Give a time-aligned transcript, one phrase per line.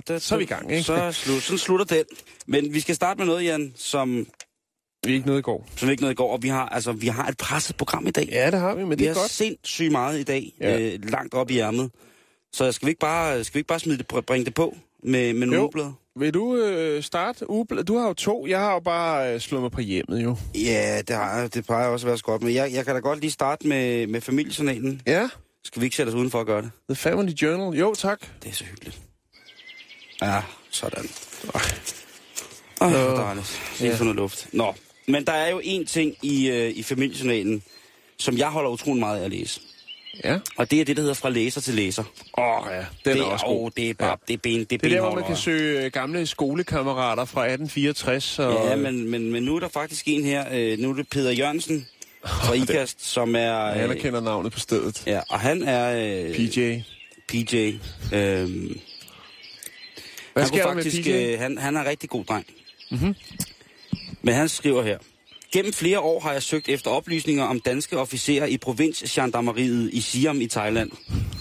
[0.00, 0.82] Det var- så er vi i gang, ikke?
[0.82, 2.04] Så slut, sådan slutter den.
[2.46, 4.26] Men vi skal starte med noget, Jan, som,
[5.04, 5.68] Vi er ikke noget i går.
[5.76, 6.32] som ikke noget i går.
[6.32, 8.28] Og vi har, altså, vi har et presset program i dag.
[8.32, 9.30] Ja, det har vi, men vi det er har godt.
[9.30, 10.80] sindssygt meget i dag, Ja.
[10.80, 11.90] øh, langt op i ærmet.
[12.52, 15.32] Så skal vi ikke bare, skal vi ikke bare smide det, bringe det på med,
[15.32, 15.62] med nogle Jo.
[15.62, 15.92] ugeblade?
[16.16, 17.84] Vil du øh, starte ugeblad?
[17.84, 18.46] Du har jo to.
[18.46, 20.36] Jeg har jo bare øh, slået mig på hjemmet, jo.
[20.54, 22.42] Ja, det, har, det plejer også at være så godt.
[22.42, 25.02] Men jeg, jeg kan da godt lige starte med, med familiejournalen.
[25.06, 25.28] Ja,
[25.64, 26.70] Skal vi ikke sætte os udenfor at gøre det?
[26.88, 27.78] The Family Journal.
[27.78, 28.20] Jo, tak.
[28.42, 29.00] Det er så hyggeligt.
[30.22, 31.08] Ja, sådan.
[32.80, 33.60] Åh, oh, dejligt.
[33.80, 33.96] Lige ja.
[33.96, 34.48] få noget luft.
[34.52, 34.74] Nå,
[35.06, 37.62] men der er jo en ting i, øh, i familiejournalen,
[38.18, 39.60] som jeg holder utrolig meget af at læse.
[40.24, 40.38] Ja.
[40.56, 42.02] Og det er det, der hedder fra læser til læser.
[42.38, 42.78] Åh, oh, ja.
[42.78, 43.64] Den det er også god.
[43.64, 44.14] åh, det er bare, Ja.
[44.28, 47.24] det er ben, det er Det er der, hvor man kan søge øh, gamle skolekammerater
[47.24, 48.38] fra 1864.
[48.38, 51.08] Og, Ja, men, men, men nu er der faktisk en her, øh, nu er det
[51.10, 51.86] Peter Jørgensen
[52.26, 53.38] fra IKAST, som er...
[53.40, 55.02] Jeg Øh, anerkender navnet på stedet.
[55.06, 55.96] ja, og han er...
[56.28, 56.76] Øh, PJ.
[57.28, 57.72] PJ.
[58.14, 58.50] Øh,
[60.32, 61.08] Hvad han, kunne faktisk?
[61.08, 62.46] Øh, han, han er en rigtig god dreng.
[62.90, 63.14] Mhm.
[64.22, 64.98] Men han skriver her.
[65.52, 70.40] Gennem flere år har jeg søgt efter oplysninger om danske officerer i provinsgendarmeriet i Siam
[70.40, 70.90] i Thailand.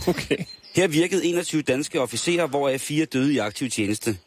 [0.08, 0.38] Okay.
[0.76, 4.18] Her virkede 21 danske officerer, hvoraf fire døde i aktiv tjeneste.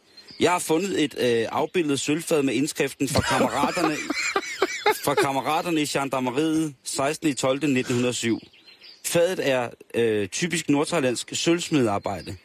[0.41, 3.97] Jeg har fundet et øh, afbildet sølvfad med indskriften fra kammeraterne,
[5.05, 7.35] fra kammeraterne i gendarmeriet 16.
[7.35, 7.55] 12.
[7.57, 8.41] 1907.
[9.15, 12.37] Fadet er øh, typisk nordthailandsk sølvsmedarbejde.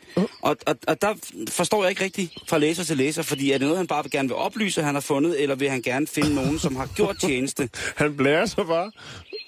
[0.41, 1.13] Og, og, og der
[1.50, 4.12] forstår jeg ikke rigtigt fra læser til læser, fordi er det noget, han bare vil
[4.12, 7.19] gerne vil oplyse, han har fundet, eller vil han gerne finde nogen, som har gjort
[7.28, 7.69] tjeneste?
[7.96, 8.91] Han blærer sig bare.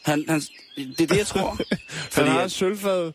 [0.04, 0.42] Han, han,
[0.76, 1.50] det er det, jeg tror.
[1.60, 1.78] Han
[2.12, 3.12] Fordi har at- et sølvfad.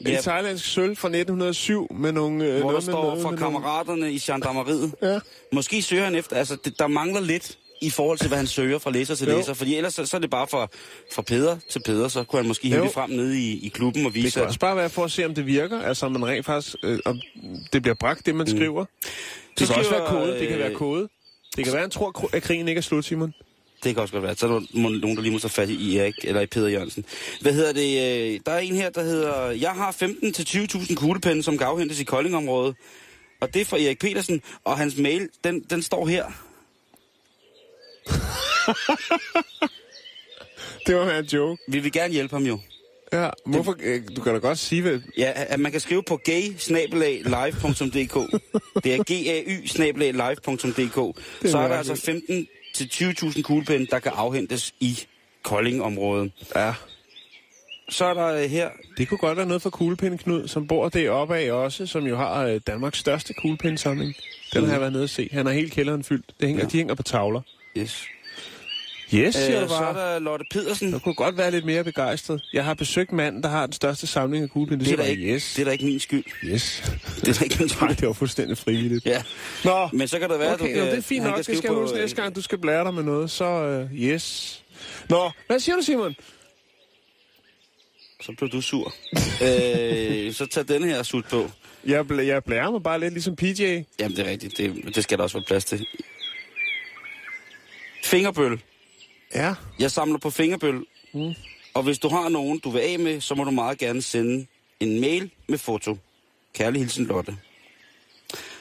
[0.00, 0.20] En Ja.
[0.20, 2.44] thailandsk sølv fra 1907 med nogle...
[2.44, 4.94] Øh, hvor der står nogle- kammeraterne i gendarmeriet.
[5.02, 5.18] Ja.
[5.52, 8.78] Måske søger han efter, altså det, der mangler lidt i forhold til, hvad han søger
[8.78, 9.36] fra læser til Jo.
[9.36, 9.54] læser.
[9.54, 10.68] Fordi ellers så, så er det bare fra,
[11.12, 14.06] fra Peder til Peder, så kunne han måske hive det frem nede i, i klubben
[14.06, 15.82] og Det vise, kan at også bare være for at se, om det virker.
[15.82, 16.76] Altså, om man rent faktisk...
[16.82, 17.20] Øh, om
[17.72, 18.56] det bliver bragt, det man mm.
[18.56, 18.84] skriver.
[19.58, 20.32] Det Så kan også være kode.
[20.32, 21.08] Det kan øh, være kode.
[21.56, 23.34] Det kan være, han tror, at krigen ikke er slut, Simon.
[23.84, 24.36] det kan også godt være.
[24.36, 26.68] Så er der må, nogen, der lige må tage fat i Erik, eller i Peder
[26.68, 27.04] Jørgensen.
[27.40, 28.32] Hvad hedder det?
[28.34, 32.04] øh, Der er en her, der hedder, jeg har 15-20.000 kuglepenne, som kan afhentes i
[32.04, 32.76] Koldingområdet.
[33.40, 36.24] Og det er fra Erik Petersen, og hans mail, den, den står her.
[40.86, 41.62] Det var en joke.
[41.68, 42.58] Vi vil gerne hjælpe ham jo.
[43.12, 43.76] Ja, hvorfor...
[43.82, 45.00] Øh, du kan da godt sige, hvad...
[45.18, 48.42] Ja, at man kan skrive på gay live.dk.
[48.84, 49.66] Det er g a y
[50.12, 51.20] live.dk.
[51.50, 54.98] Så er der altså 15 til 20.000 kuglepinde, der kan afhentes i
[55.42, 56.32] Kolding-området.
[56.56, 56.74] Ja.
[57.88, 60.88] Så er der øh, her, Det kunne godt være noget for kuglepinde Knud, som bor
[60.88, 64.14] deroppe af også, som jo har øh, Danmarks største kuglepindesamling.
[64.54, 65.28] Den har jeg været nede og se.
[65.32, 66.26] Han har hele kælderen fyldt.
[66.40, 66.68] Det hænger, ja.
[66.68, 67.40] De hænger på tavler.
[67.76, 68.04] Yes.
[69.14, 70.92] Yes, siger øh, du så er der Lotte Pedersen.
[70.92, 72.42] Jeg kunne godt være lidt mere begejstret.
[72.52, 74.84] Jeg har besøgt manden, der har den største samling af kuglepinde.
[74.84, 75.54] Det er, da ikke, yes.
[75.54, 76.24] det er da ikke min skyld.
[76.44, 76.82] Yes.
[77.20, 77.96] Det er da ikke min Nej, skyld.
[77.96, 79.06] det var fuldstændig frivilligt.
[79.06, 79.22] Ja,
[79.64, 81.36] Nå, men så kan der være, okay, at du jo, det er fint nok.
[81.36, 83.30] Det skal jeg huske øh, næste gang, du skal blære dig med noget.
[83.30, 84.62] Så uh, yes.
[85.08, 86.14] Nå, hvad siger du, Simon?
[88.20, 88.94] Så blev du sur.
[89.46, 91.50] øh, så tag denne her sut på.
[91.86, 93.62] Jeg, bl- jeg blærer mig bare lidt ligesom PJ.
[94.00, 94.56] Jamen, det er rigtigt.
[94.56, 95.86] Det, det skal der også være plads til.
[98.12, 98.62] Fingerbøl.
[99.34, 99.54] Ja.
[99.78, 100.86] Jeg samler på fingerbøl.
[101.14, 101.34] Mm.
[101.74, 104.46] Og hvis du har nogen, du vil af med, så må du meget gerne sende
[104.80, 105.96] en mail med foto.
[106.54, 107.36] Kærlig hilsen, Lotte.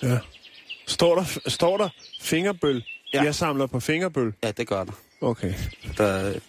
[0.04, 0.18] ja.
[0.88, 1.90] Står der, står der
[2.22, 2.84] fingerbøl?
[3.14, 3.24] Ja.
[3.24, 4.34] Jeg samler på fingerbøl.
[4.44, 4.92] Ja, det gør der.
[5.22, 5.54] Okay.
[5.98, 6.40] der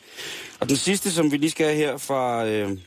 [0.60, 2.78] og den sidste, som vi lige skal have her fra øh,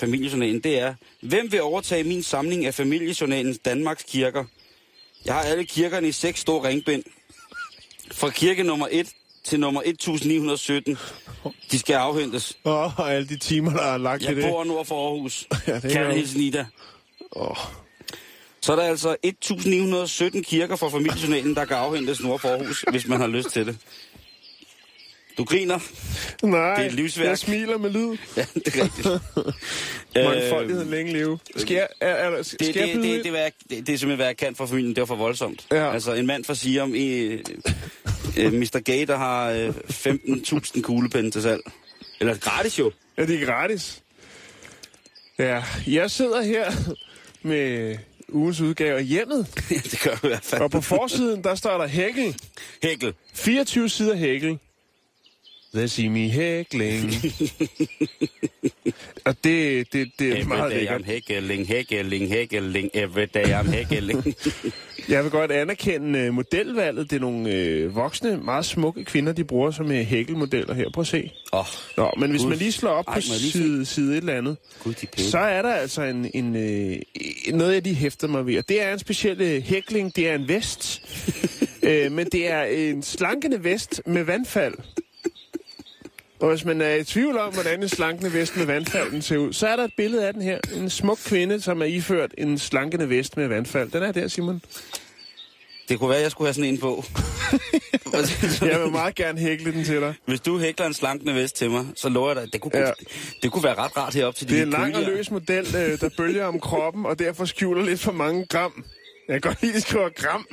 [0.00, 4.44] familiejournalen, det er, hvem vil overtage min samling af familiejournalens Danmarks kirker?
[5.24, 7.04] Jeg har alle kirkerne i seks store ringbind.
[8.12, 9.08] Fra kirke nummer 1
[9.44, 10.98] til nummer 1917.
[11.72, 12.58] De skal afhentes.
[12.64, 14.44] Åh, og alle de timer, der er lagt i Jeg det.
[14.44, 15.46] bor nord for Aarhus.
[15.66, 16.66] Ja, det er jo- hilsen, Ida.
[17.36, 17.56] Åh.
[18.60, 23.06] Så er der altså 1917 kirker fra familiejournalen, der kan afhentes nord for Aarhus, hvis
[23.08, 23.76] man har lyst til det.
[25.38, 25.78] Du griner.
[26.46, 27.28] Nej, Det er livsværk.
[27.28, 28.16] jeg smiler med lyd.
[28.36, 29.06] Ja, det er rigtigt.
[30.24, 31.38] Mangfoldigheden længe leve.
[31.56, 34.16] Skal jeg, er, er, skal det, jeg det, det, det, det, det, det er simpelthen,
[34.16, 34.94] hvad jeg kan for familien.
[34.94, 35.66] Det var for voldsomt.
[35.72, 35.92] Ja.
[35.92, 37.40] Altså, en mand fra Siam, øh,
[38.38, 38.80] øh, Mr.
[38.84, 41.60] Gay, der har øh, 15.000 kuglepinde til salg.
[42.20, 42.92] Eller gratis jo.
[43.18, 44.02] Ja, det er gratis.
[45.38, 46.72] Ja, jeg sidder her
[47.42, 47.96] med
[48.28, 49.46] ugens udgave af hjemmet,
[49.90, 50.62] det gør jeg i hvert fald.
[50.62, 52.36] og på forsiden, der står der hækkel.
[52.82, 53.14] Hækkel.
[53.34, 54.58] 24 sider hækkel.
[55.74, 57.12] They see me hækling.
[59.24, 61.00] og det, det, det er meget Every day lækkert.
[61.00, 62.90] I'm hækkeling, hækkeling, hækkeling.
[62.94, 64.34] Every day I'm hækkeling.
[65.08, 67.10] Jeg vil godt anerkende uh, modelvalget.
[67.10, 70.84] Det er nogle uh, voksne, meget smukke kvinder, de bruger som uh, hækkelmodeller her.
[70.94, 71.30] Prøv at se.
[71.52, 71.66] Åh, oh,
[71.96, 72.48] Nå, men hvis Gud.
[72.48, 75.72] man lige slår op Ej, på side, side et eller andet, gud, så er der
[75.72, 76.96] altså en, en, øh,
[77.52, 78.58] noget, jeg lige hæfter mig ved.
[78.58, 80.16] Og det er en speciel øh, hækling.
[80.16, 81.02] Det er en vest.
[81.88, 84.74] øh, men det er en slankende vest med vandfald.
[86.40, 89.52] Og hvis man er i tvivl om, hvordan en slankende vest med vandfald ser ud,
[89.52, 90.58] så er der et billede af den her.
[90.76, 93.90] En smuk kvinde, som er iført en slankende vest med vandfald.
[93.90, 94.62] Den er der, Simon.
[95.88, 97.04] Det kunne være, jeg skulle have sådan en på.
[98.62, 100.14] Jeg vil meget gerne hækle den til dig.
[100.26, 102.78] Hvis du hækler en slankende vest til mig, så lover jeg dig, at det kunne,
[102.78, 102.86] Ja.
[102.86, 102.92] ja.
[103.42, 105.66] det kunne være ret rart herop til Det er de en lang og løs model,
[105.76, 108.84] øh, der bølger om kroppen, og derfor skjuler lidt for mange gram.
[109.28, 110.46] Jeg kan godt lide, at skriver gram.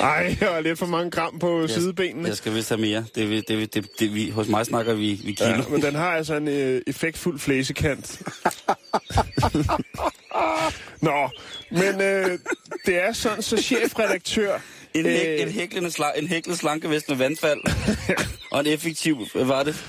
[0.00, 2.28] Ej, jeg har lidt for mange gram på sidebenene.
[2.28, 3.04] Jeg skal vist have mere.
[3.14, 5.50] Det, det, det, det, det, vi, hos mig snakker vi, vi kilo.
[5.50, 8.22] Ja, men den har altså en øh, effektfuld flæsekant.
[11.00, 11.28] Nå,
[11.70, 12.38] men øh,
[12.86, 14.58] det er sådan, så chefredaktør...
[14.94, 17.60] En, hæk, øh, en, hæklende sla, en hæklet slanke vest med vandfald.
[18.52, 19.84] og en effektiv, hvad var det?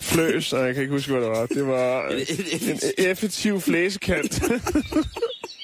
[0.00, 1.46] Fløs, og jeg kan ikke huske, hvad det var.
[1.46, 2.20] Det var øh,
[2.70, 4.42] en effektiv flæsekant.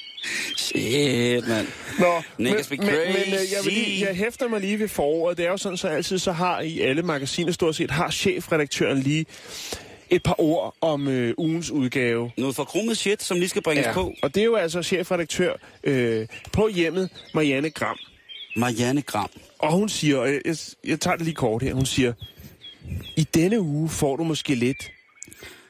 [0.57, 1.67] Shit, mand.
[1.99, 3.69] Nå, men, Niggas be men, men øh, jeg, vil crazy.
[3.69, 5.37] lige, jeg hæfter mig lige ved foråret.
[5.37, 8.99] Det er jo sådan, så altid så har i alle magasiner stort set, har chefredaktøren
[8.99, 9.25] lige
[10.09, 12.31] et par ord om øh, ugens udgave.
[12.37, 13.93] Noget forkrummet shit, som lige skal bringes ja.
[13.93, 14.13] på.
[14.23, 15.53] Og det er jo altså chefredaktør
[15.83, 17.97] øh, på hjemmet, Marianne Gram.
[18.55, 19.29] Marianne Gram.
[19.59, 20.55] Og hun siger, og jeg, jeg,
[20.87, 22.13] jeg tager det lige kort her, hun siger,
[23.15, 24.91] i denne uge får du måske lidt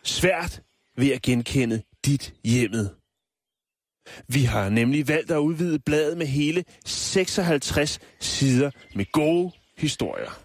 [0.04, 0.62] svært
[0.98, 2.90] ved at genkende dit hjemmet.
[4.28, 10.40] Vi har nemlig valgt at udvide bladet med hele 56 sider med gode historier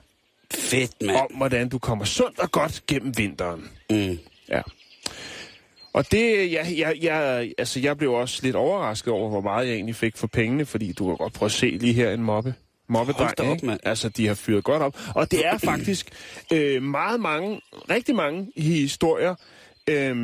[0.55, 1.17] Fedt, mand.
[1.17, 3.71] om, hvordan du kommer sundt og godt gennem vinteren.
[3.91, 4.19] Mm.
[4.49, 4.63] Ja.
[5.93, 9.75] Og det, jeg, jeg, jeg, altså jeg blev også lidt overrasket over, hvor meget jeg
[9.75, 12.55] egentlig fik for pengene, fordi du kan godt prøve at se lige her en mobbe.
[12.89, 13.81] Mobbedreng, Hold op, mand.
[13.83, 14.97] Altså, de har fyret godt op.
[15.15, 16.11] Og det er faktisk
[16.53, 17.61] øh, meget mange,
[17.91, 19.35] rigtig mange historier
[19.89, 20.17] øh,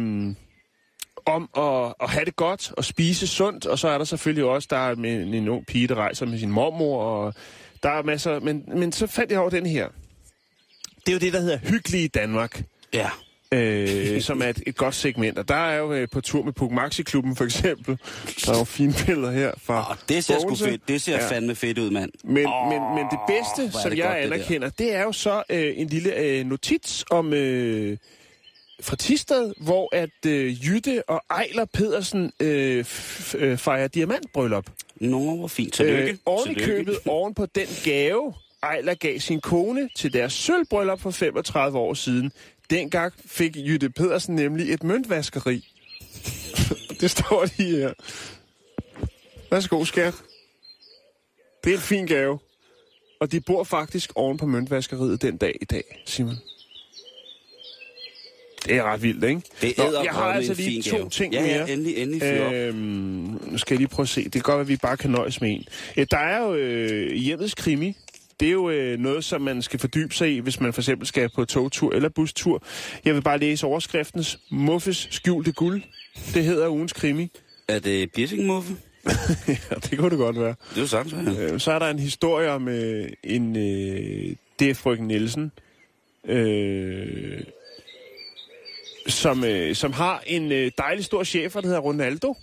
[1.26, 3.66] om at, at have det godt og spise sundt.
[3.66, 6.26] Og så er der selvfølgelig også, der er med en, en ung pige, der rejser
[6.26, 7.34] med sin mormor, og
[7.82, 8.40] der er masser...
[8.40, 9.88] Men, men så fandt jeg over den her.
[11.06, 12.62] Det er jo det, der hedder Hyggelige Danmark
[12.92, 13.10] Ja.
[13.54, 15.38] øh, som er et, et godt segment.
[15.38, 17.98] Og der er jo øh, på tur med Puk Maxi-klubben for eksempel.
[18.46, 20.88] Der er jo fine billeder her fra Og det ser sgu fedt.
[20.88, 21.28] Det ser Ja.
[21.30, 22.10] fandme fedt ud, mand.
[22.24, 25.12] Men, oh, men, men det bedste, som det jeg godt, anerkender, det, det er jo
[25.12, 27.96] så øh, en lille øh, notits om øh,
[28.84, 32.84] fra Tisted, hvor at øh, Jytte og Ejler Pedersen øh,
[33.34, 34.66] øh, fejrer diamantbryllup.
[35.00, 35.75] Nå, hvor fint.
[35.75, 36.12] Tillykke.
[36.12, 41.10] Øh, oven købet oven på den gave, Ejler gav sin kone til deres sølvbryllup for
[41.10, 42.32] 35 år siden.
[42.70, 45.69] Dengang fik Jytte Pedersen nemlig et møntvaskeri.
[47.00, 47.92] det står lige her.
[49.50, 50.14] Værsgo, skat.
[51.64, 52.38] Det er en fin gave.
[53.20, 56.36] Og de bor faktisk oven på møntvaskeriet den dag i dag, Simon.
[58.64, 59.40] Det er ret vildt, ikke?
[59.60, 61.50] Det Nå, jeg har altså lige to ting ja, mere.
[61.50, 62.22] Ja, endelig, endelig.
[62.22, 62.76] Øhm,
[63.50, 64.24] nu skal jeg lige prøve at se.
[64.24, 65.64] Det kan godt være, at vi bare kan nøjes med en.
[65.96, 67.96] Ja, der er jo øh, hjemmets krimi.
[68.40, 71.06] Det er jo øh, noget, som man skal fordybe sig i, hvis man for eksempel
[71.06, 72.62] skal på togtur eller bustur.
[73.04, 75.82] Jeg vil bare læse overskriftens Muffes skjulte guld.
[76.34, 77.30] Det hedder ugens krimi.
[77.68, 78.76] Er det piercingmuffe?
[79.48, 80.54] ja, det kunne det godt være.
[80.74, 81.52] Det er jo ja.
[81.52, 83.56] Øh, så er der en historie om øh, en...
[83.56, 85.52] Øh, det er frøken Nielsen.
[86.28, 87.40] Øh,
[89.06, 92.37] som, øh, som har en øh, dejlig stor chef, der hedder Ronaldo,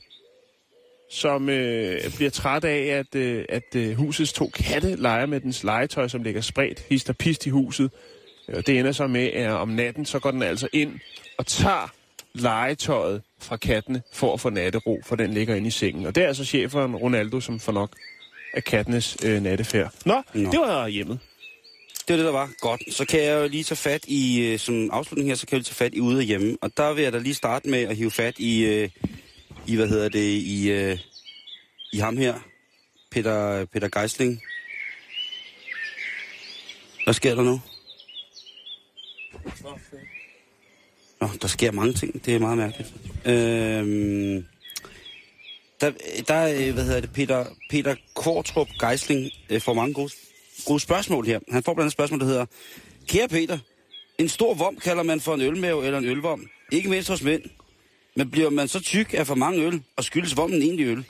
[1.09, 5.63] som øh, bliver træt af, at, øh, at øh, husets to katte leger med dens
[5.63, 7.91] legetøj, som ligger spredt hist og pist i huset.
[8.53, 10.99] Og det ender så med, at om natten, så går den altså ind
[11.37, 11.93] og tager
[12.33, 16.05] legetøjet fra kattene for at få nattero, for den ligger inde i sengen.
[16.05, 17.95] Og det er altså cheferen Ronaldo, som får nok
[18.53, 19.93] af kattenes øh, nattefærd.
[20.05, 20.51] Nå, Nå.
[20.51, 21.19] det var hjemmet.
[22.07, 22.49] Det var det, der var.
[22.59, 22.93] Godt.
[22.93, 25.59] Så kan jeg jo lige tage fat i, øh, som afslutning her, så kan jeg
[25.59, 26.57] lige tage fat i ude og hjemme.
[26.61, 28.89] Og der vil jeg da lige starte med at hive fat i, øh,
[29.67, 30.99] i hvad hedder det, i, øh,
[31.93, 32.39] i ham her,
[33.11, 34.41] Peter, Peter Geisling.
[37.03, 37.61] Hvad sker der nu?
[41.21, 42.25] Nå, der sker mange ting.
[42.25, 42.93] Det er meget mærkeligt.
[43.25, 44.45] Øhm,
[45.81, 45.91] der,
[46.27, 50.11] der hvad hedder det, Peter, Peter Kortrup Geisling får mange gode,
[50.65, 51.39] gode spørgsmål her.
[51.51, 52.45] Han får blandt andet et spørgsmål, der hedder,
[53.07, 53.57] Kære Peter,
[54.17, 56.47] en stor vom kalder man for en ølmave eller en ølvom.
[56.71, 57.43] Ikke mindst hos mænd.
[58.15, 61.05] Men bliver man så tyk af for mange øl, og skyldes vommen egentlig øl?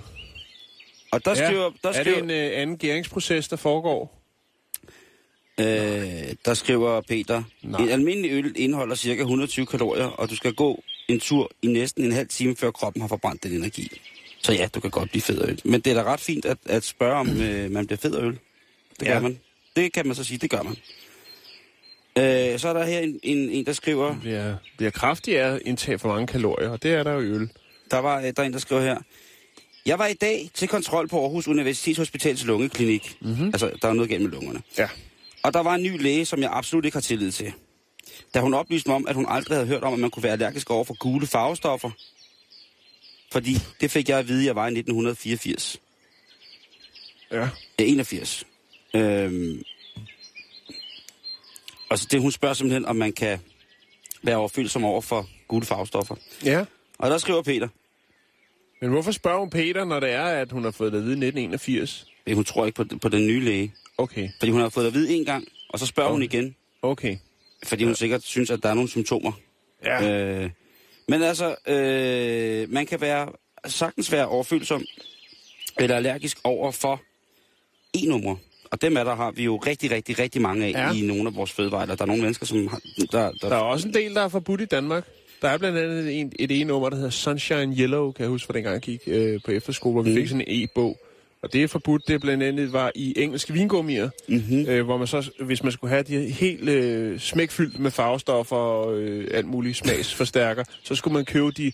[1.12, 1.72] Og der skriver...
[1.84, 4.22] Der er skriver det en øh, anden gæringsproces, der foregår?
[5.60, 5.66] Øh,
[6.46, 7.82] der skriver Peter, Nej.
[7.82, 9.12] en almindelig øl indeholder ca.
[9.12, 13.02] 120 kalorier, og du skal gå en tur i næsten en halv time, før kroppen
[13.02, 14.02] har forbrændt den energi.
[14.42, 15.62] Så ja, du kan godt blive fed af øl.
[15.66, 18.24] Men det er da ret fint at, at spørge, om øh, man bliver fed af
[18.24, 18.40] øl.
[19.02, 19.14] Det Ja.
[19.14, 19.40] gør man.
[19.76, 20.76] Det kan man så sige, det gør man.
[22.18, 25.62] Øh, så er der her en, en, en der skriver, Bliver, bliver kraftig af at
[25.66, 27.50] indtage for mange kalorier, og det er der jo i øl.
[27.92, 28.98] der var øh, der er en, der skriver her.
[29.86, 33.18] Jeg var i dag til kontrol på Aarhus Universitetshospitals lungeklinik.
[33.22, 33.46] Mm-hmm.
[33.46, 34.62] Altså, der er noget galt med lungerne.
[34.78, 34.90] Ja.
[35.44, 37.54] Og der var en ny læge, som jeg absolut ikke har tillid til.
[38.34, 40.32] Da hun oplyste mig om, at hun aldrig havde hørt om, at man kunne være
[40.32, 41.92] allergisk over for gule farvestoffer.
[43.32, 45.78] Fordi det fik jeg at vide, at jeg var i 1984.
[47.32, 47.40] Ja.
[47.80, 48.44] Ja, 81.
[48.94, 49.64] Øhm,
[51.90, 53.40] og så det, hun spørger simpelthen, om man kan
[54.24, 56.16] være overfølsom over for gule farvestoffer.
[56.46, 56.66] Ja.
[56.98, 57.68] Og der skriver Peter,
[58.82, 61.14] Men hvorfor spørger hun Peter, når det er, at hun har fået det at vide
[61.14, 62.08] i 1981?
[62.26, 63.74] at hun tror ikke på, på den nye læge.
[63.98, 66.34] Okay, Fordi hun har fået det at vide en gang, og så spørger hun Okay.
[66.38, 66.56] igen.
[66.82, 67.18] okay.
[67.66, 69.32] Fordi hun sikkert synes, at der er nogle symptomer.
[69.86, 70.10] Ja.
[70.44, 70.50] Øh,
[71.08, 73.30] men altså, øh, man kan være
[73.68, 74.84] sagtens være overfølsom
[75.80, 77.02] eller allergisk over for
[77.94, 78.38] e-numre.
[78.72, 80.94] Og dem er der har vi jo rigtig, rigtig, rigtig mange af Ja.
[80.94, 81.86] i nogle af vores fødevarer.
[81.86, 82.80] Der er nogle mennesker, som har,
[83.12, 85.06] der, der, Der er også en del, der er forbudt i Danmark.
[85.42, 88.54] Der er blandt andet en, et e-nummer, der hedder Sunshine Yellow, kan jeg huske fra
[88.54, 90.16] dengang jeg gik øh, på efterskole, hvor vi Mm.
[90.16, 90.98] fik sådan en e-bog.
[91.44, 94.66] Og det er forbudt, det blandt andet var i engelske vingummier, mm-hmm.
[94.70, 98.98] øh, hvor man så, hvis man skulle have de helt øh, smækfyldt med farvestoffer og
[99.00, 101.72] øh, alt muligt smagsforstærker, så skulle man købe de,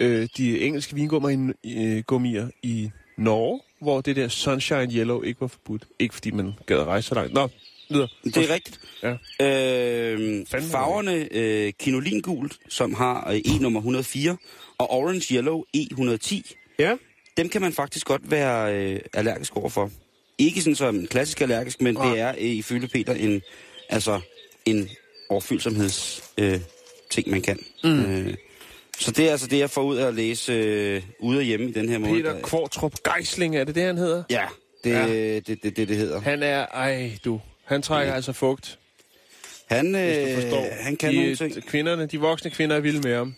[0.00, 5.40] øh, de engelske vingummier i, øh, gummier i Norge, hvor det der Sunshine Yellow ikke
[5.40, 5.84] var forbudt.
[5.98, 7.32] Ikke fordi man gad at rejse så langt.
[7.34, 7.48] Nå,
[7.90, 8.08] videre.
[8.24, 8.80] Det er rigtigt.
[9.02, 9.10] Ja.
[9.46, 14.36] Øh, farverne øh, kinolingult, som har øh, E-nummer 104,
[14.78, 16.96] og orange yellow E110, Ja.
[17.36, 19.90] dem kan man faktisk godt være øh, allergisk overfor.
[20.38, 22.10] Ikke sådan som en klassisk allergisk, men Nej.
[22.10, 23.42] det er øh, ifølge Peter en,
[23.88, 24.20] altså
[24.66, 24.88] en
[25.28, 26.60] overfølsomheds øh,
[27.10, 27.58] ting, man kan.
[27.84, 28.00] Mm.
[28.04, 28.34] Øh,
[29.00, 31.68] så det er altså det, jeg får ud af at læse øh, ude og hjemme
[31.68, 32.12] i den her måde.
[32.22, 34.22] Peter Kvartrup Geisling, er det det, han hedder?
[34.30, 34.44] Ja,
[34.84, 34.96] det Ja.
[34.98, 36.20] er det, det, det, det, det hedder.
[36.20, 38.78] Han er, ej du, han trækker altså fugt,
[39.70, 40.38] Han, øh,
[40.80, 41.66] han kan de, nogle ting.
[41.66, 43.34] Kvinderne, de voksne kvinder er vilde med ham.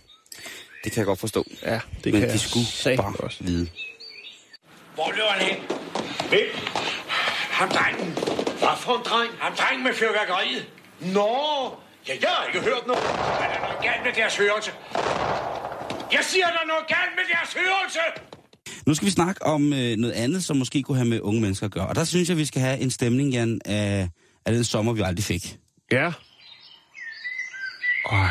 [0.84, 1.44] Det kan jeg godt forstå.
[1.62, 3.36] Ja, det men kan de jeg skulle bare også.
[3.44, 3.68] vide.
[4.94, 5.56] Hvor løber han hen?
[6.28, 6.46] Hvem?
[7.50, 8.12] Ham drengen.
[8.58, 9.30] Hvad for en dreng?
[9.38, 10.66] Ham drengen med fyrværkeriet.
[11.00, 11.28] Nå,
[12.08, 13.02] ja, jeg har ikke hørt noget.
[13.40, 14.70] Men der er noget galt med deres hørelse.
[16.12, 18.04] Jeg siger, der er noget galt med deres hørelse.
[18.86, 21.66] Nu skal vi snakke om øh, noget andet, som måske kunne have med unge mennesker
[21.66, 21.86] at gøre.
[21.86, 24.08] Og der synes jeg, vi skal have en stemning, Jan, af,
[24.46, 25.56] af den sommer, vi aldrig fik.
[25.92, 26.12] Ja.
[28.10, 28.30] Ej.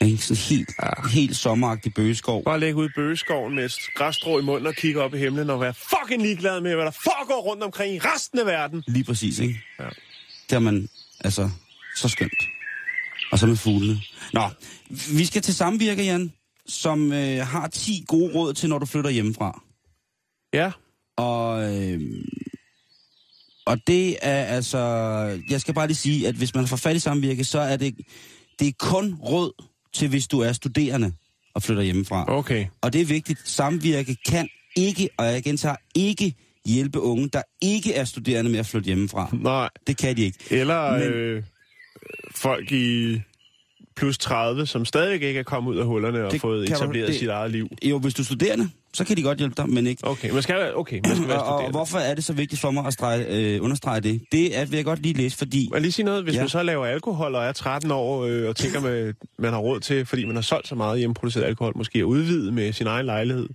[0.00, 1.08] En sådan helt, ja.
[1.08, 2.44] helt sommeragtig bøgeskov.
[2.44, 5.50] Bare lægge ud i bøgeskoven med et græsstrå i munden og kigge op i himlen
[5.50, 8.84] og være fucking ligeglad med, hvad der foregår rundt omkring i resten af verden.
[8.86, 9.60] Lige præcis, ikke?
[9.78, 9.84] Ja.
[9.84, 10.88] Det har man,
[11.24, 11.50] altså,
[11.96, 12.42] så skønt.
[13.34, 14.00] Og så med fuglene.
[14.32, 14.42] Nå,
[15.16, 16.32] vi skal til samvirke, Jan,
[16.66, 19.62] som øh, har 10 gode råd til, når du flytter hjemmefra.
[20.52, 20.70] Ja.
[21.16, 22.00] Og, øh,
[23.66, 24.78] og det er altså...
[25.50, 27.94] Jeg skal bare lige sige, at hvis man får fat i samvirke, så er det,
[28.58, 31.12] det er kun råd til, hvis du er studerende
[31.54, 32.24] og flytter hjemmefra.
[32.28, 32.66] Okay.
[32.80, 33.48] Og det er vigtigt.
[33.48, 36.34] Samvirke kan ikke, og jeg gentager, ikke
[36.66, 39.28] hjælpe unge, der ikke er studerende med at flytte hjemmefra.
[39.32, 39.68] Nej.
[39.86, 40.38] Det kan de ikke.
[40.50, 41.42] Eller Men- øh,
[42.34, 43.20] folk i
[43.96, 46.82] plus 30, som stadig ikke er kommet ud af hullerne og Det fået kan du-
[46.82, 47.68] etableret det- sit eget liv.
[47.84, 50.06] Jo, hvis du er studerende, så kan de godt hjælpe dig, men ikke.
[50.06, 52.70] Okay, man skal, okay, man skal være Og, og hvorfor er det så vigtigt for
[52.70, 54.20] mig at strege, øh, understrege det?
[54.32, 55.68] Det er, vil jeg godt lige læse, fordi...
[55.72, 56.22] Jeg lige sige noget?
[56.24, 56.40] Hvis ja.
[56.40, 59.80] man så laver alkohol og er 13 år øh, og tænker, med, man har råd
[59.80, 63.06] til, fordi man har solgt så meget hjemmeproduceret alkohol, måske at udvide med sin egen
[63.06, 63.48] lejlighed,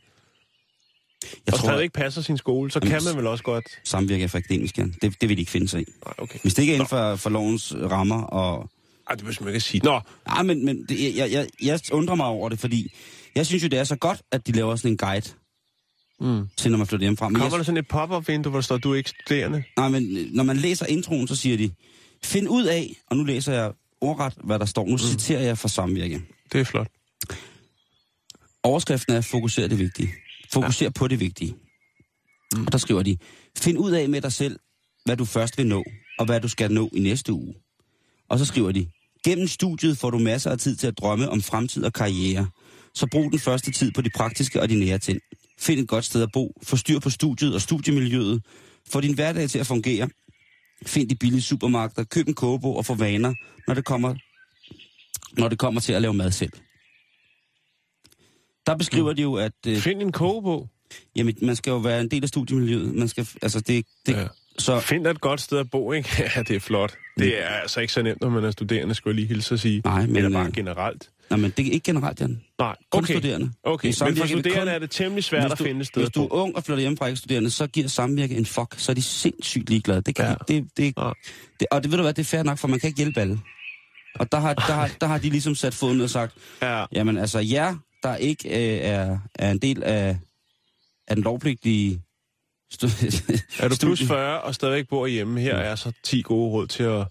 [1.23, 3.65] Jeg og tror, stadig ikke passer sin skole, så Jamen, kan man vel også godt...
[3.83, 4.95] samvirke for akademisk, Jan.
[5.01, 5.85] Det, det vil de ikke finde sig i.
[6.05, 6.39] Nej, okay.
[6.41, 8.69] Hvis det ikke er inden for, for lovens rammer og...
[9.09, 9.81] Ej, det behøver man ikke sige.
[9.83, 12.93] Nå, Nej, men, men det, jeg, jeg, jeg undrer mig over det, fordi
[13.35, 15.29] jeg synes jo, det er så godt, at de laver sådan en guide
[16.19, 16.47] mm.
[16.57, 17.29] til, når man flytter hjemmefra.
[17.29, 19.63] Men kommer jeg, der sådan et pop-up-vindue, hvor der står, du er ikke studerende?
[19.77, 21.71] nej, men øh, når man læser introen, så siger de,
[22.23, 23.71] find ud af, og nu læser jeg
[24.01, 24.85] ordret, hvad der står.
[24.85, 24.97] Nu mm.
[24.97, 26.21] citerer jeg fra samvirke.
[26.53, 26.87] Det er flot.
[28.63, 30.09] Overskriften er, fokuser det vigtige.
[30.53, 30.89] Fokuser ja.
[30.89, 31.55] på det vigtige.
[32.55, 32.65] Mm.
[32.65, 33.17] Og der skriver de,
[33.57, 34.59] find ud af med dig selv,
[35.05, 35.83] hvad du først vil nå,
[36.19, 37.53] og hvad du skal nå i næste uge.
[38.29, 38.87] Og så skriver de,
[39.25, 42.47] Gennem studiet får du masser af tid til at drømme om fremtid og karriere.
[42.93, 45.19] Så brug den første tid på de praktiske og de nære ting.
[45.59, 46.61] Find et godt sted at bo.
[46.63, 48.43] Få styr på studiet og studiemiljøet.
[48.89, 50.09] Få din hverdag til at fungere.
[50.85, 52.03] Find de billige supermarkeder.
[52.03, 53.33] Køb en kogebog og få vaner,
[53.67, 54.15] når det kommer,
[55.37, 56.51] når det kommer til at lave mad selv.
[58.69, 60.69] Der beskriver de jo, at øh, Find en kogebog.
[61.15, 62.95] jamen, man skal jo være en del af studiemiljøet.
[62.95, 64.27] Man skal, altså det, det, Ja.
[64.57, 66.09] så, Find et godt sted at bo, ikke?
[66.35, 66.93] Ja, det er flot.
[67.19, 69.59] Det er altså ikke så nemt, når man er studerende, skulle jeg lige hilse at
[69.59, 69.81] sige.
[69.85, 71.09] Nej, men, Eller bare øh, generelt.
[71.29, 72.27] nej, men det er ikke generelt, Jan.
[72.29, 73.13] Kun Nej, okay.
[73.13, 73.51] studerende.
[73.63, 75.87] Okay, men for er studerende kun- er det temmelig svært Hvis at du- finde et
[75.87, 78.75] sted Hvis du er ung og flytter hjemmefra ikke studerende, så giver samvirke en fuck.
[78.77, 80.01] Så er de sindssygt ligeglade.
[80.01, 80.33] Det kan ja.
[80.47, 81.09] det, det, Ja.
[81.59, 83.19] det, og det ved du hvad, det er fair nok, for man kan ikke hjælpe
[83.21, 83.39] alle.
[84.15, 86.85] Og der har, der, har, der har de ligesom sat foden og sagt, Ja.
[86.93, 90.17] jamen altså jer, der ikke øh, er, er en del af,
[91.07, 92.01] af den lovpligtige
[92.83, 96.67] Er du plus studie- 40 og stadigvæk bor hjemme, her er så 10 gode råd
[96.67, 97.07] til at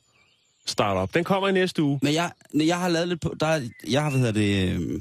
[0.67, 1.15] starte op.
[1.15, 1.99] Den kommer i næste uge.
[2.03, 5.01] Men jeg, jeg har lavet lidt på, der, er- jeg har, hvad hedder det, øh,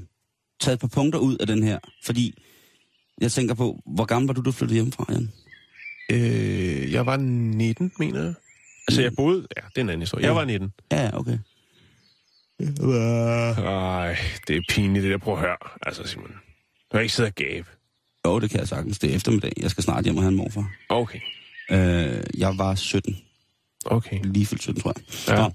[0.60, 2.34] taget et par punkter ud af den her, fordi
[3.22, 5.32] jeg tænker på, hvor gammel var du, du flyttede hjemmefra, Jan?
[6.12, 8.34] Øh, jeg var 19, mener jeg.
[8.88, 9.48] Altså, jeg boede...
[9.58, 10.26] Ja, det er en anden historie.
[10.26, 10.74] Jeg var 19.
[10.92, 11.38] Ja, okay.
[12.60, 15.18] Ej, det er pinligt, det der.
[15.18, 15.58] Prøv at høre.
[15.82, 16.28] Altså, Simon.
[16.92, 17.68] Du kan ikke sidde og gabe.
[18.26, 19.00] Jo, det kan jeg sagtens.
[19.00, 19.52] Det er eftermiddag.
[19.58, 20.72] Jeg skal snart hjem og have en morfar.
[20.90, 21.20] Okay.
[21.72, 23.18] Øh, jeg var 17.
[23.86, 24.20] Okay.
[24.24, 25.38] Lige fyldt 17, tror jeg.
[25.38, 25.44] Ja.
[25.44, 25.52] Nå.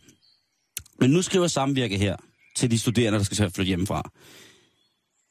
[1.00, 2.16] Men nu skriver samvirke her
[2.56, 4.10] til de studerende, der skal til at flytte hjemmefra.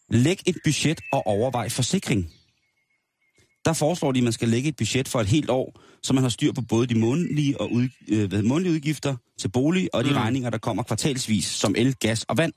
[0.10, 2.34] Læg et budget og overvej forsikring.
[3.66, 6.24] Der foreslår de, at man skal lægge et budget for et helt år, så man
[6.24, 10.10] har styr på både de månedlige, og ud, øh, månedlige udgifter til bolig og de
[10.10, 10.16] mm.
[10.16, 12.54] regninger, der kommer kvartalsvis, som el, gas og vand.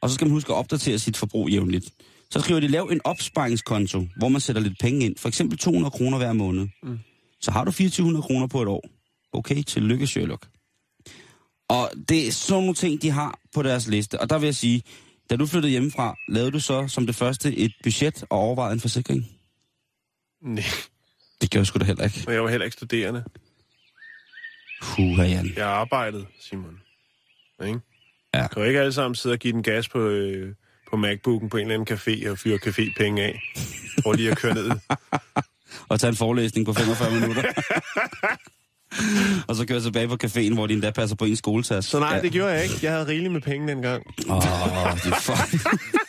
[0.00, 1.94] Og så skal man huske at opdatere sit forbrug jævnligt.
[2.30, 5.16] Så skriver de, lav en opsparingskonto, hvor man sætter lidt penge ind.
[5.16, 6.68] For eksempel 200 kroner hver måned.
[6.82, 6.98] Mm.
[7.40, 8.84] Så har du 2400 kroner på et år.
[9.32, 10.48] Okay, tillykke Sherlock.
[11.68, 14.20] Og det er sådan nogle ting, de har på deres liste.
[14.20, 14.82] Og der vil jeg sige,
[15.30, 18.80] da du flyttede hjemmefra, lavede du så som det første et budget og overvejede en
[18.80, 19.37] forsikring?
[20.42, 20.64] Nej,
[21.40, 22.24] Det gjorde jeg sgu da heller ikke.
[22.26, 23.24] og jeg var heller ikke studerende.
[24.82, 25.52] Puha, Jan.
[25.56, 26.80] Jeg arbejdede, Simon.
[27.66, 27.80] Ikke?
[28.34, 28.46] Ja.
[28.48, 30.54] Kan ikke alle sammen sidde og give den gas på, øh,
[30.90, 33.40] på MacBook'en på en eller anden café og fyre cafépenge af.
[34.02, 34.70] Prøv lige at køre ned.
[35.88, 37.42] Og tage en forelæsning på 45 minutter.
[39.48, 41.84] og så køre tilbage på caféen, hvor de endda passer på en skoletas.
[41.84, 42.74] Så nej, det gjorde jeg ikke.
[42.82, 44.02] Jeg havde rigeligt med penge dengang.
[44.28, 45.72] Åh, oh, det fuck.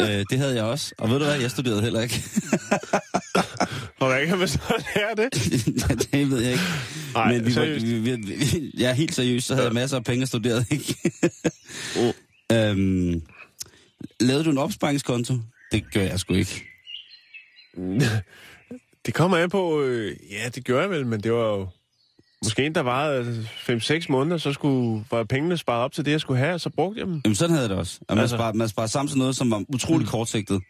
[0.00, 0.94] øh, det havde jeg også.
[0.98, 2.22] Og ved du hvad, jeg studerede heller ikke.
[3.98, 5.32] Hvad kan man så lære det?
[6.12, 6.64] det ved jeg ikke.
[7.14, 7.86] Nej, Men vi var, seriøst.
[7.86, 10.64] vi, vi, vi, jeg er helt seriøs, så havde jeg masser af penge og studerede
[10.70, 10.96] ikke.
[11.98, 12.12] Oh.
[12.52, 13.22] øhm,
[14.20, 15.34] lavede du en opsparingskonto?
[15.72, 16.64] Det gør jeg sgu ikke.
[19.06, 19.82] Det kommer an på...
[19.82, 21.68] Øh, ja, det gjorde jeg vel, men det var jo...
[22.44, 26.20] Måske en, der varede 5-6 måneder, så skulle, var pengene sparet op til det, jeg
[26.20, 27.20] skulle have, og så brugte jeg dem.
[27.24, 27.98] Jamen sådan havde jeg det også.
[28.08, 30.62] At man, Altså- sparer, man sparer sammen til noget, som var utrolig kortsigtet.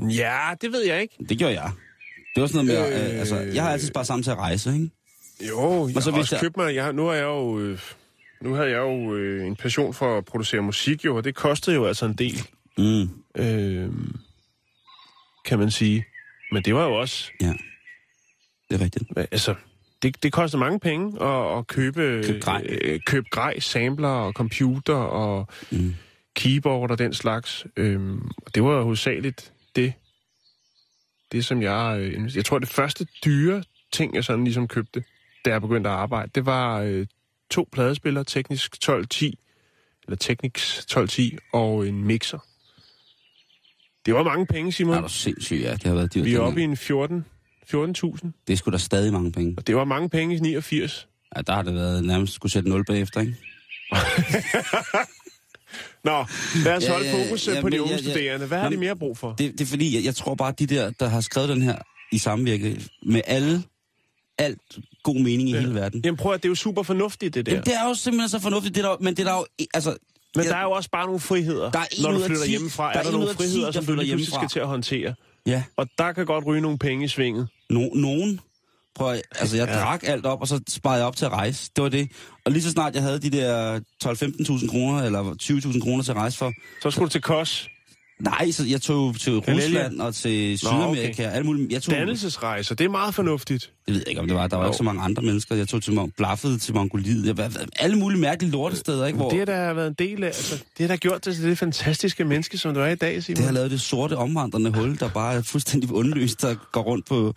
[0.00, 1.14] Ja, det ved jeg ikke.
[1.28, 1.70] Det gjorde jeg.
[2.34, 3.12] Det var sådan noget med, øh...
[3.14, 3.18] Øh.
[3.20, 4.90] altså, jeg har altid sparet sammen til at rejse, ikke?
[5.48, 6.74] Jo, jeg så så hvis også jeg- købt mig...
[6.74, 7.58] Jeg, har- nu har jeg jo...
[7.60, 7.78] Øh,
[8.42, 11.76] nu havde jeg jo øh, en passion for at producere musik, jo, og det kostede
[11.76, 12.42] jo altså en del,
[12.78, 13.08] Mm,
[13.42, 13.90] øh,
[15.44, 16.04] kan man sige.
[16.52, 17.30] Men det var jo også...
[17.40, 17.52] ja.
[18.70, 19.04] Det er rigtigt.
[19.16, 19.54] Altså,
[20.02, 22.66] det, det koster mange penge at, at købe, Køb grej.
[22.68, 25.94] øh, købe grej, sampler og computer og Mm.
[26.36, 27.66] keyboard og den slags.
[27.76, 29.92] Øhm, og det var hovedsageligt det,
[31.32, 31.96] det som jeg...
[32.00, 35.04] Øh, jeg tror, det første dyre ting, jeg sådan ligesom købte,
[35.44, 37.06] da jeg begyndte at arbejde, det var øh,
[37.50, 39.38] to pladespillere, Teknisk 1210,
[40.06, 42.38] eller Technics 1210, og en mixer.
[44.06, 44.94] Det var mange penge, Simon.
[44.96, 45.72] Er du sindssyg, ja.
[45.72, 46.24] Det har været dyrt.
[46.24, 47.24] Vi er oppe i en 14
[47.74, 49.54] 14.000, Det sgu da stadig mange penge.
[49.58, 51.08] og det var mange penge i 89.
[51.36, 53.34] Ja, der har det været nærmest skulle sætte 0 bagefter, ikke?
[56.04, 56.24] Nå,
[56.64, 58.10] lad os Ja, holde ja, fokus ja, øh, på de men unge ja, ja.
[58.10, 58.46] studerende.
[58.46, 59.32] Hvad har Nå, de men- mere brug for?
[59.32, 61.62] Det, det er fordi, jeg, jeg tror bare, at de der, der har skrevet den
[61.62, 61.76] her
[62.12, 63.62] i samvirke, med alle,
[64.38, 65.60] alt god mening i Ja.
[65.60, 66.00] hele verden.
[66.04, 67.52] Jamen prøv at det er jo super fornuftigt, det der.
[67.52, 69.96] Jamen, det er jo simpelthen så fornuftigt, det der, men det er der jo, altså...
[70.36, 71.70] Men jeg- der er jo også bare nogle friheder.
[71.70, 73.72] Der er Når du flytter 10 hjemmefra, der er er der nogle 10, friheder, der
[73.72, 75.14] som du lige pludselig skal til at håndtere.
[75.46, 77.48] Ja, Og der kan godt ryge nogle penge i svinget.
[77.70, 78.40] No, nogen...
[78.94, 79.74] Prøv at, altså, jeg Ja.
[79.80, 81.70] drak alt op, og så sparede jeg op til at rejse.
[81.76, 82.08] Det var det.
[82.44, 86.16] Og lige så snart jeg havde de der 12-15.000 kroner, eller 20.000 kroner til at
[86.16, 86.52] rejse for,
[86.82, 87.68] Så skulle du til Kos.
[88.20, 89.32] Nej, så jeg tog til?
[89.38, 91.26] Rusland og til Sydamerika okay.
[91.26, 91.72] og alt muligt.
[91.72, 93.70] Jeg tog, Dannelsesrejser, det er meget fornuftigt.
[93.86, 94.46] det ved jeg ikke, om det var.
[94.46, 94.70] Der var Jo.
[94.70, 95.54] ikke så mange andre mennesker.
[95.54, 97.26] Jeg tog til Mon- blaffede til Mongoliet.
[97.26, 99.16] Jeg var, alle mulige mærkelige lortesteder, ikke?
[99.16, 101.44] Hvor Det har da været en del af, altså, det har da gjort det til
[101.44, 103.36] det fantastiske menneske, som du er i dag, Simon.
[103.36, 107.06] det har lavet det sorte omvandrende hul, der bare er fuldstændig undløst, der går rundt
[107.06, 107.34] på...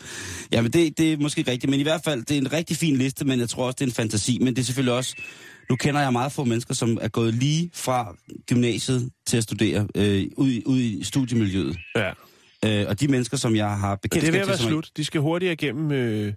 [0.51, 2.95] Jamen, det, det er måske rigtigt, men i hvert fald, det er en rigtig fin
[2.97, 4.37] liste, men jeg tror også, det er en fantasi.
[4.41, 5.15] Men det er selvfølgelig også...
[5.71, 8.15] Nu kender jeg meget få mennesker, som er gået lige fra
[8.47, 11.77] gymnasiet til at studere øh, ud, i- ud i studiemiljøet.
[11.95, 12.11] Ja.
[12.65, 14.65] Øh, og de mennesker, som jeg har Det er ved at være til...
[14.65, 14.91] slut.
[14.97, 16.33] De skal hurtigere igennem øh,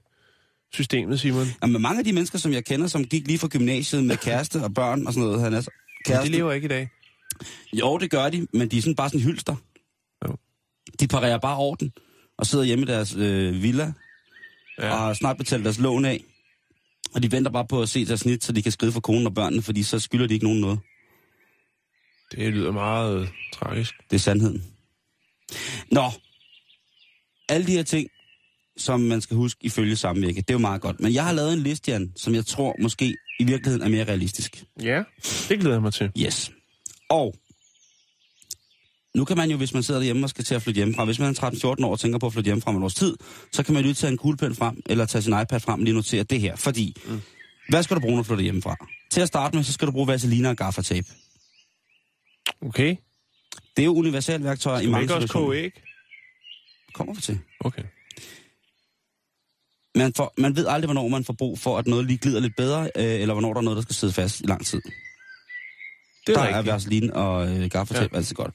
[0.73, 1.47] systemet, Simon.
[1.63, 4.63] Jamen, mange af de mennesker, som jeg kender, som gik lige fra gymnasiet med kæreste
[4.65, 5.65] og børn og sådan noget, han er Men
[6.07, 6.33] kæreste.
[6.33, 6.89] de lever ikke i dag.
[7.73, 9.57] Jo, det gør de, men de er sådan bare sådan hylster.
[10.29, 10.37] Jo.
[11.01, 11.93] De parerer bare orden
[12.39, 13.93] og sidder hjemme i deres øh, villa.
[14.79, 14.91] Ja.
[14.93, 16.25] og har snart betalt deres lån af.
[17.15, 19.27] Og de venter bare på at se deres snit, så de kan skrive for konen
[19.27, 20.79] og børnene, fordi så skylder de ikke nogen noget.
[22.33, 23.95] Det lyder meget øh, tragisk.
[24.11, 24.65] Det er sandheden.
[25.91, 26.11] Nå,
[27.49, 28.09] alle de her ting,
[28.77, 31.01] som man skal huske ifølge samvirke, det er jo meget godt.
[31.01, 34.05] Men jeg har lavet en liste, Jan, som jeg tror måske i virkeligheden er mere
[34.05, 34.65] realistisk.
[34.83, 35.03] Ja,
[35.49, 36.13] det glæder jeg mig til.
[36.19, 36.53] Yes.
[37.11, 37.35] Og
[39.15, 41.19] nu kan man jo, hvis man sidder derhjemme og skal til at flytte hjemmefra, hvis
[41.19, 41.51] man er
[41.81, 43.17] 13-14 år og tænker på at flytte hjemmefra om et års tid,
[43.53, 45.85] så kan man jo lige tage en kuglepen frem, eller tage sin iPad frem og
[45.85, 46.57] lige notere det her.
[46.57, 47.21] Fordi, mm.
[47.69, 48.77] hvad skal du bruge, når du flytter hjemmefra?
[49.11, 51.07] Til at starte med, så skal du bruge vaseline og gaffatape.
[52.63, 52.97] Okay.
[53.77, 55.47] Det er jo universalværktøjer i Skal man mange ikke også situationer.
[55.47, 55.73] koge æg?
[56.95, 57.39] Kommer vi til.
[57.61, 57.83] Okay.
[59.95, 62.57] Man, får, man ved aldrig, hvornår man får brug for, at noget lige glider lidt
[62.57, 64.81] bedre, øh, eller hvornår der er noget, der skal sidde fast i lang tid.
[66.27, 66.69] Det er der rigtigt.
[66.69, 68.17] er vaseline og øh, gaffatape ja.
[68.17, 68.55] altid godt.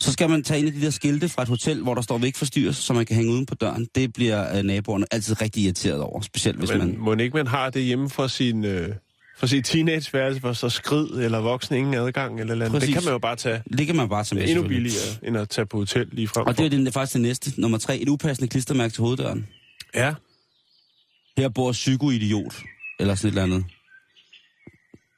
[0.00, 2.24] Så skal man tage en af de der skilte fra et hotel, hvor der står,
[2.24, 3.88] ikke forstyrres, så man kan hænge uden på døren.
[3.94, 6.96] Det bliver øh, naboerne altid rigtig irriteret over, specielt hvis Men man...
[6.98, 8.94] må ikke man har det hjemme fra sin, øh,
[9.38, 12.82] fra sin teenageværelse, hvor så skrid eller voksen ingen adgang eller, eller andet.
[12.82, 13.62] Det kan man jo bare tage.
[13.78, 16.08] Det kan man bare tage Det med, er endnu billigere, end at tage på hotel
[16.12, 16.70] lige frem Og det er for.
[16.70, 17.60] det, det er faktisk det næste.
[17.60, 19.46] Nummer tre, et upassende klistermærke til hoveddøren.
[19.94, 20.14] Ja,
[21.38, 22.54] Her bor psykoidiot,
[23.00, 23.64] eller sådan et eller andet.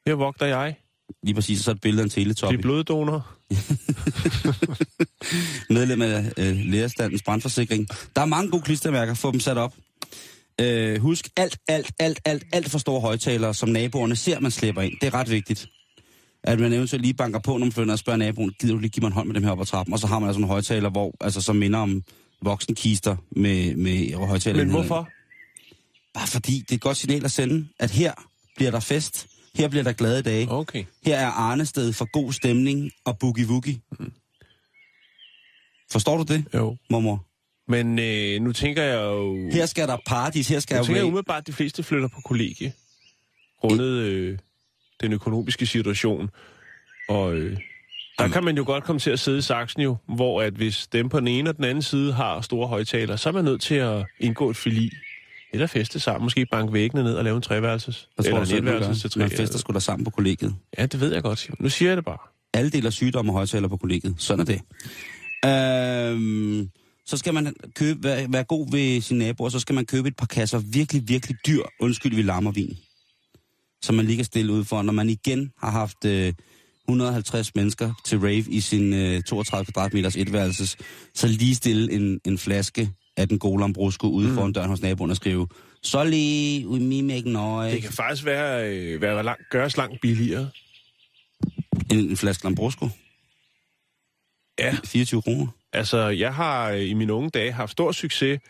[0.07, 0.75] her vogter jeg.
[1.23, 2.51] Lige præcis, så er et billede af en teletop.
[2.51, 3.27] De er bloddonor.
[5.75, 7.89] medlem af øh, lærerstandens brandforsikring.
[8.17, 9.75] Der er mange gode klistermærker, få dem sat op.
[10.61, 14.83] Øh, husk, alt, alt, alt, alt, alt for store højtalere, som naboerne ser, man slipper
[14.83, 14.93] ind.
[15.01, 15.67] Det er ret vigtigt.
[16.45, 18.91] At man eventuelt lige banker på, når man flytter og spørger naboen, gider du lige
[18.91, 19.93] give mig en hånd med dem her op ad trappen?
[19.93, 22.03] Og så har man altså nogle højtaler, hvor, altså, som minder om
[22.43, 24.65] voksenkister med, med højtaler.
[24.65, 25.09] Men hvorfor?
[26.15, 28.13] Bare fordi det er et godt signal at sende, at her
[28.57, 29.27] bliver der fest.
[29.57, 30.51] Her bliver der glade dage.
[30.51, 30.85] Okay.
[31.07, 33.79] Her er Arnested for god stemning og boogie-woogie.
[35.93, 36.77] Forstår du det, Jo.
[36.91, 37.27] mormor?
[37.69, 39.51] Men øh, nu tænker jeg jo...
[39.53, 41.07] Her skal der parties, her skal jeg jeg tænker rave.
[41.09, 42.73] umiddelbart, at de fleste flytter på kollegie.
[43.61, 44.39] Grundet øh,
[45.01, 46.31] den økonomiske situation.
[47.09, 47.59] Og øh,
[48.19, 50.87] der kan man jo godt komme til at sidde i saksen jo, hvor at hvis
[50.87, 53.61] dem på den ene og den anden side har store højtalere, så er man nødt
[53.63, 54.91] til at indgå et fili.
[55.53, 58.09] Eller feste sammen, måske banke væggene ned og lave en treværelses.
[58.17, 59.19] Tror eller en etværelses til tre.
[59.21, 60.55] Man fester sgu da sammen på kollegiet.
[60.79, 61.57] Ja, det ved jeg godt, Simon.
[61.61, 62.19] Nu siger jeg det bare.
[62.55, 64.15] Alle deler sygdomme og højtaler på kollegiet.
[64.19, 64.61] Sådan er det.
[65.47, 66.71] Øhm,
[67.07, 70.17] så skal man købe, være, være god ved sine naboer, så skal man købe et
[70.17, 72.77] par kasser virkelig, virkelig dyr, undskyld, vi lammer vin.
[73.83, 76.33] Som man kan stille ud for, når man igen har haft øh,
[76.89, 80.77] 150 mennesker til rave i sin øh, 32 kvadratmeters etværelses,
[81.15, 84.35] så lige stille en, en flaske af den gode Lambrusco ude mm.
[84.35, 85.49] foran døren hos naboen og skrive,
[85.83, 87.73] så lige ud mi mig nøje.
[87.73, 90.51] Det kan faktisk være, øh, være langt, gøres langt billigere.
[91.91, 92.89] En, en flaske Lambrusco.
[94.59, 94.77] Ja.
[94.85, 95.47] 24 kroner.
[95.73, 98.41] Altså, jeg har øh, i mine unge dage haft stor succes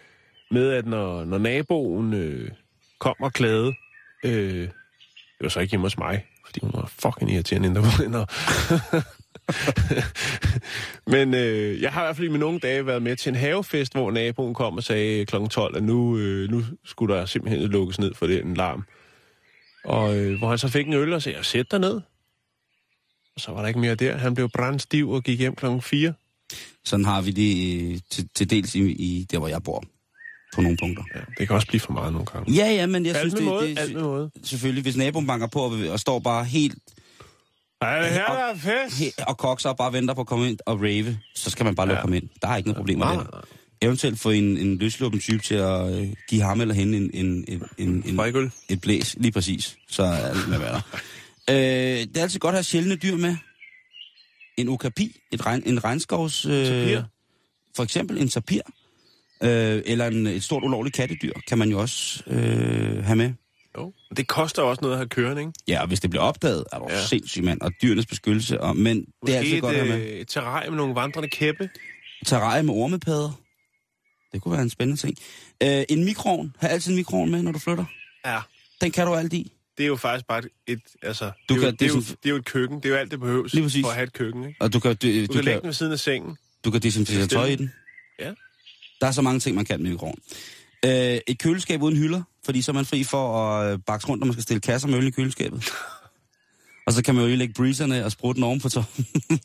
[0.51, 2.51] med, at når, når naboen øh,
[2.99, 3.75] kom og klagede,
[4.25, 7.83] øh, det var så ikke hjemme hos mig, fordi hun var fucking irriterende indre
[11.15, 13.35] Men øh, jeg har i hvert fald i mine unge dage været med til en
[13.35, 15.37] havefest, hvor naboen kom og sagde kl.
[15.51, 18.85] 12, at nu, øh, nu skulle der simpelthen lukkes ned for den larm.
[19.85, 22.01] Og øh, hvor han så fik en øl og sagde, sæt dig ned.
[23.35, 24.17] Og så var der ikke mere der.
[24.17, 26.13] Han blev brandstiv og gik hjem klokken 4.
[26.85, 29.85] Sådan har vi det øh, til, til dels i, i der, hvor jeg bor.
[30.55, 31.05] På nogle punkter.
[31.15, 32.53] Ja, det kan også blive for meget nogle gange.
[32.53, 34.31] Ja, ja, men jeg alt synes, det, måde, det, alt med måde.
[34.43, 36.75] selvfølgelig, hvis naboen banker på og, og står bare helt
[37.81, 38.99] Ej, her er der fest!
[38.99, 41.75] he, og kokser og bare venter på at komme ind og rave, så skal man
[41.75, 42.01] bare lukke Ja.
[42.03, 42.29] ham ind.
[42.43, 43.27] Der er ikke noget problem med det.
[43.83, 47.45] Eventuelt få en, en løsluppen type til at øh, give ham eller hende en, en,
[47.49, 48.51] en, en, en, Frikøl.
[48.69, 49.17] et blæs.
[49.19, 49.77] Lige præcis.
[49.89, 50.81] Så er alt med hvad der.
[51.51, 51.57] øh,
[52.07, 53.37] det er altid godt at have sjældne dyr med.
[54.57, 56.47] En okapi, et regn, en regnskovs...
[56.47, 57.03] Øh, Tapir.
[57.77, 58.61] For eksempel en tapir.
[59.43, 63.33] Øh, eller en, et stort ulovligt kattedyr kan man jo også øh, have med.
[63.79, 63.93] Jo.
[64.17, 65.53] Det koster også noget at have kørende, ikke?
[65.69, 67.05] Ja, og hvis det bliver opdaget, er du ja.
[67.07, 69.99] Sindssyg mand, og dyrenes beskyttelse, og, men det Måske er altid et, godt at have
[69.99, 70.07] med.
[70.07, 71.71] øh, et terrarie med nogle vandrende kæppe.
[72.27, 73.41] Terrarie med ormepadder.
[74.33, 75.17] Det kunne være en spændende ting.
[75.63, 76.57] Øh, en mikroovn.
[76.61, 77.85] Ha' altid en mikroovn med, når du flytter.
[78.27, 78.39] Ja.
[78.81, 79.53] Den kan du alt i.
[79.79, 82.01] Det er jo faktisk bare et, altså, Du det, er jo, kan- det, er jo,
[82.01, 82.77] det er det er jo et køkken.
[82.77, 83.83] Det er jo alt, det behøves Lige præcis.
[83.85, 84.57] for at have et køkken, ikke?
[84.61, 86.37] Og du kan, du, Du, du, kan kan, lægge den ved siden af sengen.
[86.65, 87.73] du kan desinficere tøj i den.
[88.21, 88.33] Ja.
[89.01, 90.19] Der er så mange ting, man kan med mikroovn.
[90.85, 90.91] Øh,
[91.27, 94.27] et køleskab uden hylder, fordi så er man fri for at øh, bakse rundt, når
[94.27, 95.65] man skal stille kasser med øl i køleskabet.
[96.87, 99.07] og så kan man jo lige lægge breezerne og sprutte den oven på toppen.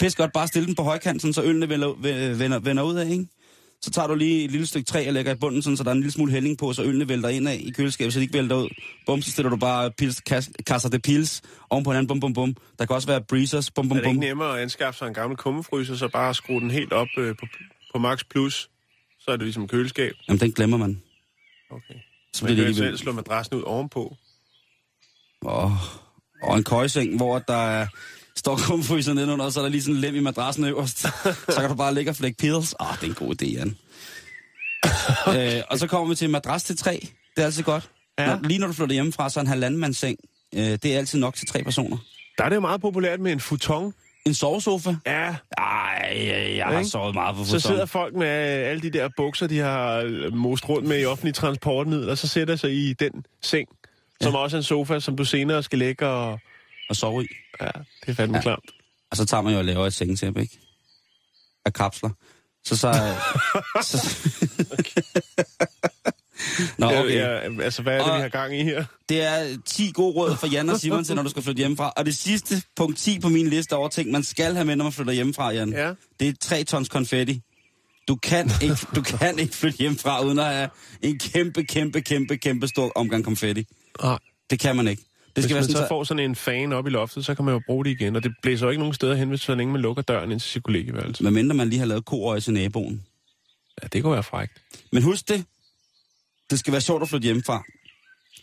[0.00, 1.94] Pis godt, bare stille den på højkanten, så ølene vender,
[2.34, 3.26] vender, vender ud af, ikke?
[3.82, 5.90] Så tager du lige et lille stykke træ og lægger i bunden, sådan, så der
[5.90, 8.22] er en lille smule hældning på, så ølene vælter ind af i køleskabet, så de
[8.22, 8.68] ikke vælter ud.
[9.06, 12.32] Bum, så stiller du bare pils, kas, kasser det pils oven på hinanden, bum, bum,
[12.32, 12.56] bum.
[12.78, 14.24] Der kan også være breezers, bum, bum, Er det ikke bum.
[14.24, 17.46] nemmere at anskaffe sig en gammel kummefryser, så bare skrue den helt op øh, på,
[17.92, 18.70] på max plus?
[19.20, 20.12] Så er det ligesom køleskab.
[20.28, 21.02] Jamen, den glemmer man.
[21.72, 21.94] Okay.
[22.32, 24.16] Så Man kan det jo lige selv slå madrassen ud ovenpå.
[25.40, 25.76] Og,
[26.42, 27.86] og en køjeseng, hvor der er,
[28.36, 30.98] står kumfryser nedenunder, og så er der lige sådan en lem i madrassen øverst.
[31.48, 32.74] så kan du bare ligge og flække pills.
[32.80, 33.76] Ah, det er en god idé, Jan.
[35.56, 37.08] øh, og så kommer vi til en madras til tre.
[37.36, 37.90] Det er altid godt.
[38.18, 38.26] Ja.
[38.26, 40.18] Når, lige når du flytter hjemmefra, så er en halvandsmandsseng.
[40.54, 41.96] Øh, det er altid nok til tre personer.
[42.38, 43.94] Der er det jo meget populært med en futon.
[44.26, 44.96] En sovesofa?
[45.06, 46.14] Ja, Ej,
[46.56, 46.90] jeg har Ikke?
[46.90, 50.34] sovet meget på så sidder folk med øh, alle de der bukser, de har øh,
[50.34, 53.68] most rundt med i offentlige transportmidler, så sætter sig i den seng,
[54.20, 56.40] som også er en sofa, som du senere skal lægge og...
[56.88, 57.26] og sove i.
[57.60, 57.66] Ja,
[58.00, 58.42] det er fandme ja.
[58.42, 58.70] klamt.
[59.10, 60.58] Og så tager man jo og laver et sengetæppe, ikke?
[61.64, 62.10] Af kapsler.
[62.64, 62.92] Så så...
[63.82, 63.96] så
[66.78, 67.14] Nå, okay.
[67.14, 68.84] Ja, altså, hvad er det, Og- vi har gang i her?
[69.08, 71.92] Det er 10 gode råd fra Jan og Simon til, når du skal flytte hjemmefra.
[71.96, 74.84] Og det sidste punkt 10 på min liste over ting, man skal have med, når
[74.84, 75.72] man flytter hjemmefra, Jan.
[75.72, 75.92] Ja.
[76.20, 77.40] Det er 3 tons konfetti.
[78.08, 80.68] Du kan, ikke, du kan ikke flytte hjemmefra, uden at have
[81.02, 83.64] en kæmpe, kæmpe, kæmpe, kæmpe stor omgang konfetti.
[84.02, 84.18] Nej.
[84.50, 85.02] Det kan man ikke.
[85.02, 87.34] Det Hvis skal man være så sådan, får sådan en fan op i loftet, så
[87.34, 88.16] kan man jo bruge det igen.
[88.16, 90.40] Og det blæser jo ikke nogen steder hen, hvis så længe man lukker døren ind
[90.40, 91.18] til sit kollegeværelse.
[91.18, 93.02] så, medmindre man lige har lavet koøje til naboen.
[93.82, 94.52] Ja, det kunne være frækt.
[94.92, 95.44] Men husk det.
[96.52, 97.62] Det skal være sjovt at flytte hjemmefra.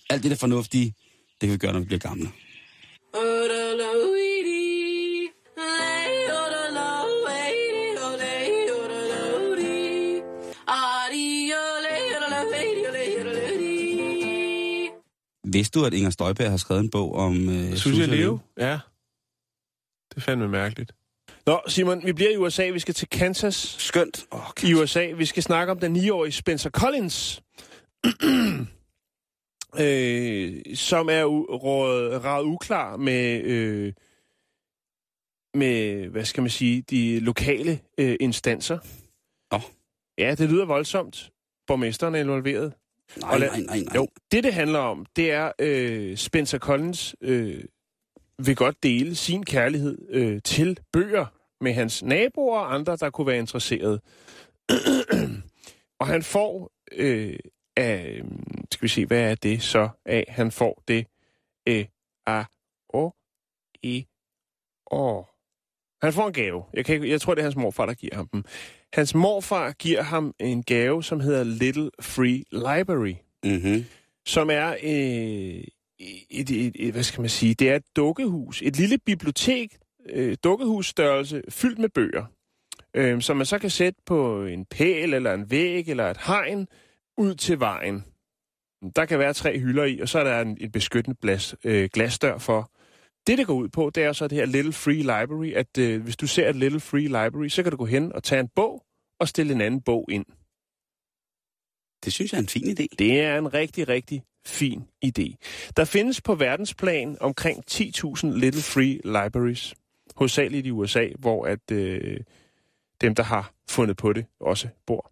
[0.09, 0.93] Alt det der fornuftige,
[1.41, 2.31] det kan vi gøre, når vi bliver gamle.
[15.53, 18.39] Vidste du, at Inger Støjberg har skrevet en bog om øh, Susie Leo?
[18.57, 18.79] Ja.
[20.09, 20.91] Det er fandme mærkeligt.
[21.45, 22.69] Nå, Simon, vi bliver i USA.
[22.69, 24.25] Vi skal til Kansas Skønt.
[24.31, 25.11] Oh, i USA.
[25.17, 27.41] Vi skal snakke om den 9-årige Spencer Collins,
[29.79, 31.23] øh, som er
[31.63, 33.93] råd, ret uklar med, øh,
[35.53, 38.79] med, hvad skal man sige, de lokale øh, instanser.
[39.51, 39.59] Nå.
[40.17, 41.31] Ja, det lyder voldsomt.
[41.67, 42.73] Borgmesteren er involveret.
[43.21, 43.95] nej, Og lad- nej, nej, nej.
[43.95, 47.63] Jo, det det handler om, det er øh, Spencer Collins øh,
[48.45, 51.25] vil godt dele sin kærlighed øh, til bøger
[51.61, 54.01] med hans naboer og andre, der kunne være interesseret.
[55.99, 57.39] og han får øh,
[57.79, 58.21] af,
[58.71, 60.25] skal vi se, hvad er det så af?
[60.29, 61.07] Han får det
[61.67, 61.85] øh,
[62.27, 62.43] a
[62.89, 63.11] o
[63.83, 64.07] i
[64.91, 65.23] o.
[66.01, 66.63] Han får en gave.
[66.73, 68.43] Jeg, kan ikke, jeg tror, det er hans morfar, der giver ham dem.
[68.93, 73.85] Hans morfar giver ham en gave, som hedder Little Free Library Mm-hmm.
[74.25, 75.63] som er øh,
[76.29, 79.77] et, et, et, hvad skal man sige, det er et dukkehus, et lille bibliotek,
[80.09, 82.25] øh, dukkehusstørrelse, fyldt med bøger,
[82.93, 86.67] øh, som man så kan sætte på en pæl eller en væg eller et hegn
[87.19, 88.05] ud til vejen.
[88.95, 91.89] Der kan være tre hylder i, og så er der en, en beskyttende glas, øh,
[91.93, 92.71] glasdør for.
[93.27, 96.03] Det, det går ud på, det er så det her Little Free Library, at øh,
[96.03, 98.47] hvis du ser et Little Free Library, så kan du gå hen og tage en
[98.55, 98.85] bog
[99.19, 100.25] og stille en anden bog ind.
[102.05, 102.87] Det synes jeg er en fin idé.
[102.99, 105.35] Det er en rigtig, rigtig fin idé.
[105.77, 109.75] Der findes på verdensplan omkring 10.000 Little Free Libraries,
[110.15, 112.19] hovedsageligt i USA, hvor at øh,
[113.01, 115.11] dem, der har fundet på det, også bor.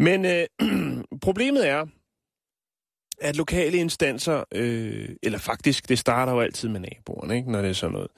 [0.00, 0.46] Men øh,
[1.26, 1.86] problemet er,
[3.20, 7.68] at lokale instanser, øh, eller faktisk, det starter jo altid med naboerne, ikke, når det
[7.68, 8.08] er sådan noget.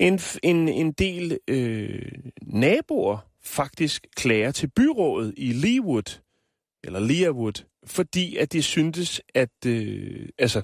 [0.00, 2.12] En, en, en del øh,
[2.42, 6.20] naboer faktisk klager til byrådet i Leawood,
[6.84, 10.62] eller Leawood, fordi at de syntes, at, øh, altså,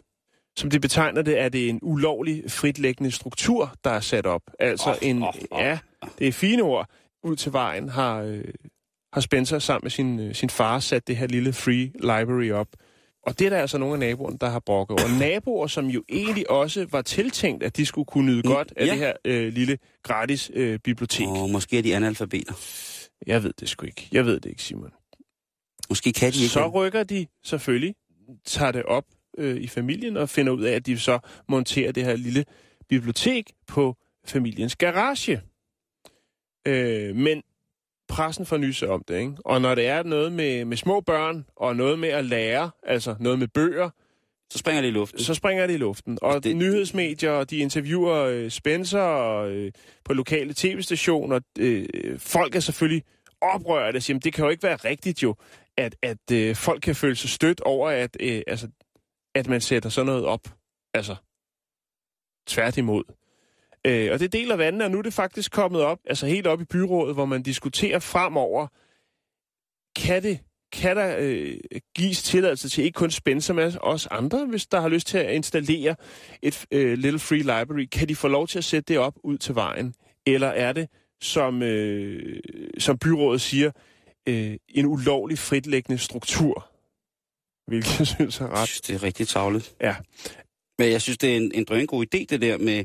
[0.57, 4.43] som de betegner det, er det en ulovlig fritlæggende struktur, der er sat op.
[4.59, 5.61] Altså oh, en, oh, oh.
[5.61, 5.79] ja,
[6.19, 6.89] det er fine ord.
[7.25, 8.45] Ud til vejen har, øh,
[9.13, 12.69] har Spencer sammen med sin, øh, sin far sat det her lille free library op.
[13.27, 15.19] Og det er der altså nogle af naboerne, der har brokket over.
[15.19, 18.87] Naboer, som jo egentlig også var tiltænkt, at de skulle kunne nyde Mm, godt af
[18.87, 18.91] ja.
[18.91, 21.27] det her øh, lille gratis øh, bibliotek.
[21.29, 22.55] Og måske er de analfabeter.
[23.27, 24.09] Jeg ved det sgu ikke.
[24.13, 24.91] Jeg ved det ikke, Simon.
[25.89, 26.49] Måske kan de ikke.
[26.49, 27.95] Så rykker de selvfølgelig
[28.45, 29.05] tager det op
[29.39, 32.45] øh, i familien og finder ud af, at de så monterer det her lille
[32.89, 33.97] bibliotek på
[34.27, 35.41] familiens garage.
[36.67, 37.43] Øh, men
[38.13, 39.35] pressen får nyse om det, ikke?
[39.45, 43.17] Og når det er noget med, med små børn, og noget med at lære, altså
[43.21, 43.91] noget med bøger,
[44.51, 45.19] Så springer det i luften.
[45.19, 46.19] så springer det i luften.
[46.23, 46.57] Og Det- det...
[46.57, 49.73] nyhedsmedier, de interviewer øh, Spencer og, øh,
[50.05, 51.41] på lokale tv-stationer.
[51.59, 51.87] Øh,
[52.19, 53.03] folk er selvfølgelig
[53.41, 55.35] oprørte og siger, "Men det kan jo ikke være rigtigt jo,
[55.77, 58.69] at, at øh, folk kan føle sig stødt over, at, øh, altså,
[59.35, 60.49] at man sætter sådan noget op.
[60.95, 61.17] Altså,
[62.47, 63.05] tværtimod.
[63.87, 66.61] Øh, og det deler vandene, og nu er det faktisk kommet op, altså helt op
[66.61, 68.67] i byrådet, hvor man diskuterer fremover,
[69.97, 70.39] kan det
[70.73, 71.57] kan der øh,
[71.95, 75.35] gives tilladelse til ikke kun Spencer, men også andre, hvis der har lyst til at
[75.35, 75.97] installere
[76.43, 79.39] et øh, Little Free Library, kan de få lov til at sætte det op ud
[79.39, 79.95] til vejen?
[80.27, 80.89] Eller er det,
[81.21, 82.41] som, øh,
[82.79, 83.71] som byrådet siger,
[84.29, 86.69] øh, en ulovlig fritlæggende struktur?
[87.67, 88.69] Hvilket jeg synes er Jeg ret.
[88.69, 89.75] synes, det er rigtig tavlet.
[89.81, 89.97] Ja.
[90.79, 92.85] Men jeg synes, det er en, en drøngod idé, det der med...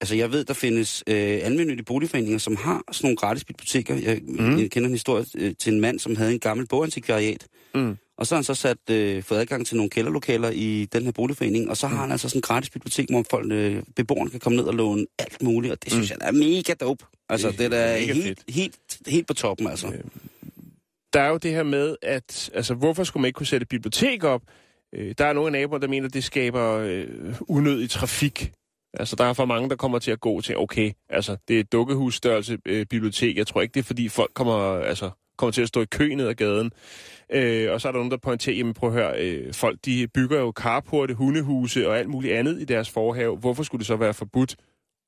[0.00, 3.94] Altså, jeg ved, der findes øh, almindelige boligforeninger, som har sådan nogle gratis biblioteker.
[3.94, 4.58] Jeg, mm.
[4.58, 7.46] jeg kender en historie øh, til en mand, som havde en gammel bogantikvariat.
[7.74, 7.96] Mm.
[8.18, 11.12] Og så har han så sat, øh, fået adgang til nogle kælderlokaler i den her
[11.12, 14.40] boligforening, og så har han altså sådan en gratis bibliotek, hvor folk, øh, beboerne kan
[14.40, 16.16] komme ned og låne alt muligt, og det synes Mm.
[16.20, 17.04] jeg er mega dope.
[17.28, 18.38] Altså, Det det, er da helt, fedt.
[18.48, 18.74] helt,
[19.06, 19.86] helt på toppen, altså.
[19.86, 19.94] Øh,
[21.12, 23.68] Der er jo det her med, at altså, hvorfor skulle man ikke kunne sætte et
[23.68, 24.42] bibliotek op?
[24.94, 27.06] Øh, der er nogle naboer, der mener, at det skaber øh,
[27.40, 28.52] unødig trafik.
[28.98, 31.64] Altså, der er for mange, der kommer til at gå til, okay, altså, det er
[31.64, 33.36] dukkehusstørrelse øh, bibliotek.
[33.36, 36.14] Jeg tror ikke, det er, fordi folk kommer, altså, kommer til at stå i kø
[36.14, 36.72] ned ad gaden.
[37.32, 40.06] Øh, og så er der nogen, der pointerer, jamen prøv at høre, øh, folk de
[40.14, 43.36] bygger jo carporte, hundehuse og alt muligt andet i deres forhave.
[43.36, 44.56] Hvorfor skulle det så være forbudt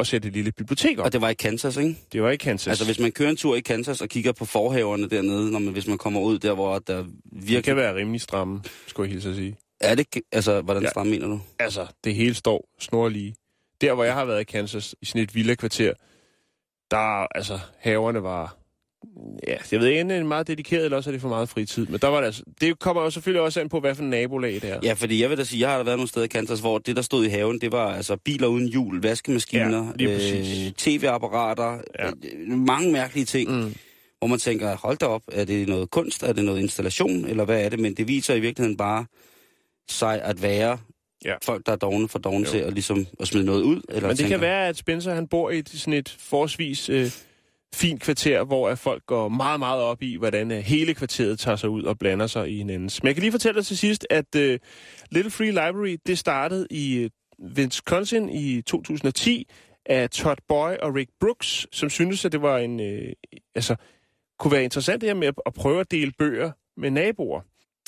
[0.01, 1.05] at sætte et lille bibliotek op?
[1.05, 1.97] Og det var i Kansas, ikke?
[2.13, 2.69] Det var ikke Kansas.
[2.69, 5.73] Altså, hvis man kører en tur i Kansas og kigger på forhaverne dernede, når man,
[5.73, 7.65] hvis man kommer ud der, hvor der det virkelig...
[7.65, 9.57] kan være rimelig stramme, skulle jeg hilse at sige.
[9.81, 10.07] Er det...
[10.33, 10.87] Altså, hvordan Ja.
[10.87, 10.91] ja.
[10.91, 11.41] stram mener du?
[11.59, 13.35] altså, det hele står snorlige.
[13.81, 15.93] Der, hvor jeg har været i Kansas, i sådan et villa-kvarter,
[16.91, 18.57] der, altså, haverne var...
[19.49, 21.49] Ja, jeg ved ikke, enten er det meget dedikeret, eller også er det for meget
[21.49, 21.87] fritid.
[21.87, 22.43] Men der var det altså...
[22.61, 24.81] Det kommer jo selvfølgelig også an på, hvad for en nabolag det er.
[24.83, 26.79] Ja, fordi jeg vil da sige, jeg har da været nogle steder i Kansas, hvor
[26.79, 30.73] det, der stod i haven, det var altså biler uden hjul, vaskemaskiner, Ja, præcis.
[30.77, 32.07] tv-apparater, Ja.
[32.09, 33.75] øh, mange mærkelige ting, mm.
[34.19, 37.45] hvor man tænker, hold da op, er det noget kunst, er det noget installation, eller
[37.45, 37.79] hvad er det?
[37.81, 39.07] Men det viser i virkeligheden bare
[39.89, 40.79] sig at være
[41.25, 41.35] Ja.
[41.43, 43.81] folk, der er dogne for dogne til at, ligesom, at smide noget ud.
[43.89, 46.89] Eller Men det tænker, kan være, at Spencer han bor i et, sådan et forholdsvis
[46.89, 47.11] øh,
[47.75, 51.57] fint kvarter, hvor at folk går meget, meget op i, hvordan øh, hele kvarteret tager
[51.57, 53.03] sig ud og blander sig i hinandens.
[53.03, 54.59] Men jeg kan lige fortælle dig til sidst, at øh,
[55.11, 57.11] Little Free Library, det startede i øh,
[57.57, 59.49] Wisconsin i 2010
[59.87, 63.13] af Todd Boy og Rick Brooks, som syntes, at det var en, øh,
[63.55, 63.77] altså,
[64.39, 67.41] kunne være interessant det her med at, at prøve at dele bøger med naboer.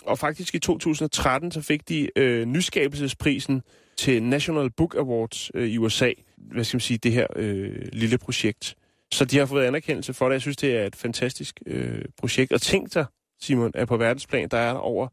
[0.08, 3.62] Og faktisk i 2013, så fik de øh, nyskabelsesprisen
[3.96, 6.12] til National Book Awards øh, i USA.
[6.36, 8.76] Hvad skal man sige, det her øh, lille projekt.
[9.12, 10.32] Så de har fået anerkendelse for det.
[10.32, 12.52] Jeg synes, det er et fantastisk øh, projekt.
[12.52, 13.06] Og tænk dig,
[13.40, 15.08] Simon, at på verdensplan, der er der over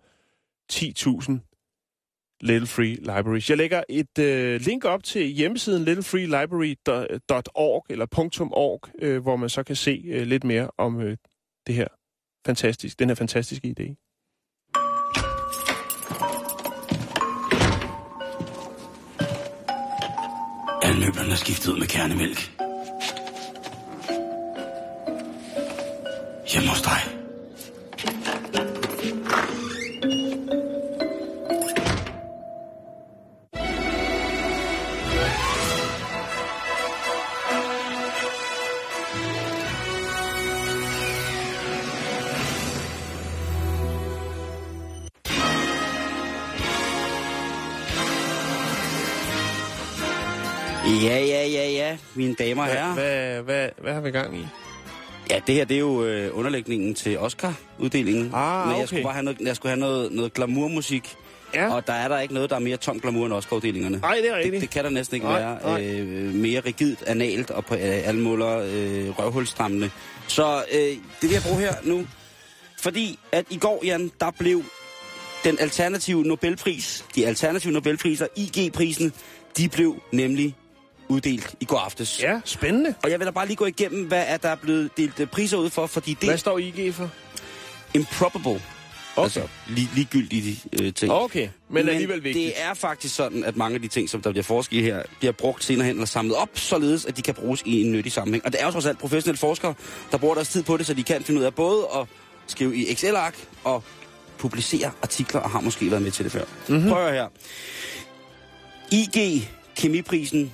[0.74, 1.32] 10.000
[2.42, 3.50] Little Free Libraries.
[3.50, 8.06] Jeg lægger et øh, link op til hjemmesiden littlefreelibrary.org eller
[8.52, 11.18] .org, øh, hvor man så kan se øh, lidt mere om øh,
[11.68, 11.88] det her
[12.46, 14.05] fantastisk, den her fantastiske idé.
[20.96, 22.52] Alle er skiftet ud med kernemælk.
[26.48, 27.15] Hjemme hos dig.
[52.16, 52.94] Mine damer og herrer.
[52.94, 54.48] Hvad, hvad, hvad har vi gang i?
[55.32, 58.32] Ja, det her det er jo øh, underlægningen til Oscar-uddelingen.
[58.34, 58.86] Ah, Men jeg okay.
[58.88, 61.16] skulle bare have noget, jeg skulle have noget, noget glamourmusik.
[61.54, 61.74] Ja.
[61.74, 63.98] Og der er der ikke noget, der er mere tom glamour end Oscar-uddelingerne.
[64.00, 64.62] Nej, det er det, rigtigt.
[64.62, 65.60] det kan der næsten ikke Nej, være.
[65.64, 65.86] nej.
[66.00, 69.90] Øh, mere rigidt, analt og på øh, alle måler øh, røvhulstrammende.
[70.28, 72.08] Så øh, det vil jeg bruge her nu.
[72.82, 74.64] Fordi at i går, Jan, der blev
[75.44, 79.14] den alternative Nobelpris, de alternative Nobelpriser, IG-prisen,
[79.58, 80.56] de blev nemlig
[81.08, 82.22] uddelt i går aftes.
[82.24, 82.96] Ja, spændende.
[83.04, 85.28] Og jeg vil da bare lige gå igennem, hvad er der er blevet delt øh,
[85.28, 87.10] priser ud for, fordi det Hvad står IG for?
[87.94, 88.62] improbable.
[89.18, 89.24] Okay.
[89.24, 91.12] Altså, lig, ligegyldige øh, ting.
[91.12, 92.46] Okay, men, alligevel vigtigt.
[92.46, 95.32] det er faktisk sådan, at mange af de ting, som der bliver forsket her, bliver
[95.32, 98.46] brugt senere hen eller samlet op, således at de kan bruges i en nyttig sammenhæng.
[98.46, 99.74] Og det er jo trods alt professionelle forskere,
[100.12, 102.08] der bruger deres tid på det, så de kan finde ud af både at
[102.48, 103.84] skrive i Excel-ark og
[104.38, 106.44] publicere artikler, og har måske været med til det før.
[106.68, 106.90] Mm-hmm.
[106.90, 107.28] Prøv her.
[108.92, 110.52] IG Kemiprisen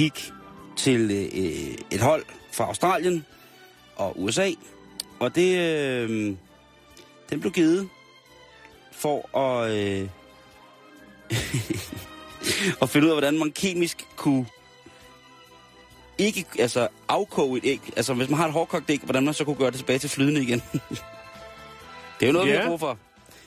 [0.00, 0.32] gik
[0.76, 3.26] til øh, et hold fra Australien
[3.96, 4.50] og USA,
[5.18, 6.36] og det, øh,
[7.30, 7.88] den blev givet
[8.92, 10.08] for at, øh,
[12.82, 14.46] at finde ud af, hvordan man kemisk kunne
[16.18, 17.80] ikke altså, afkoge et æg.
[17.96, 20.10] Altså, hvis man har et hårdkogt æg, hvordan man så kunne gøre det tilbage til
[20.10, 20.62] flydende igen.
[22.20, 22.58] det er jo noget, yeah.
[22.58, 22.98] vi har brug for.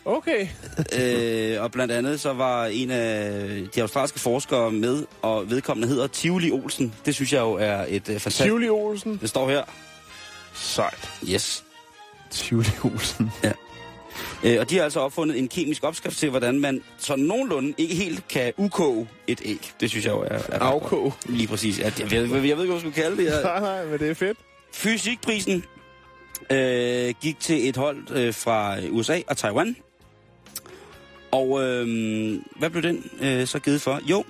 [0.05, 0.47] Okay.
[0.99, 6.07] øh, og blandt andet så var en af de australske forskere med, og vedkommende hedder
[6.07, 6.93] Tivoli Olsen.
[7.05, 8.43] Det synes jeg jo er et uh, fantastisk...
[8.43, 9.17] Tivoli Olsen.
[9.21, 9.63] Det står her.
[10.53, 11.09] Sejt.
[11.29, 11.63] Yes.
[12.31, 13.31] Tivoli Olsen.
[14.43, 17.95] Øh, og de har altså opfundet en kemisk opskrift til, hvordan man så nogenlunde ikke
[17.95, 19.71] helt kan ukoge et æg.
[19.79, 20.25] Det synes jeg jo er...
[20.25, 20.61] er ret godt.
[20.61, 21.13] Afkog.
[21.25, 21.79] Lige præcis.
[21.79, 23.31] Ja, jeg, ved, jeg ved ikke, hvad jeg skulle kalde det.
[23.31, 23.41] her.
[23.59, 24.37] Nej, nej, men det er fedt.
[24.73, 25.63] Fysikprisen
[26.49, 29.75] øh, gik til et hold øh, fra USA og Taiwan.
[31.33, 31.87] Og øh,
[32.55, 33.99] hvad blev den øh, så givet for?
[34.09, 34.23] Jo,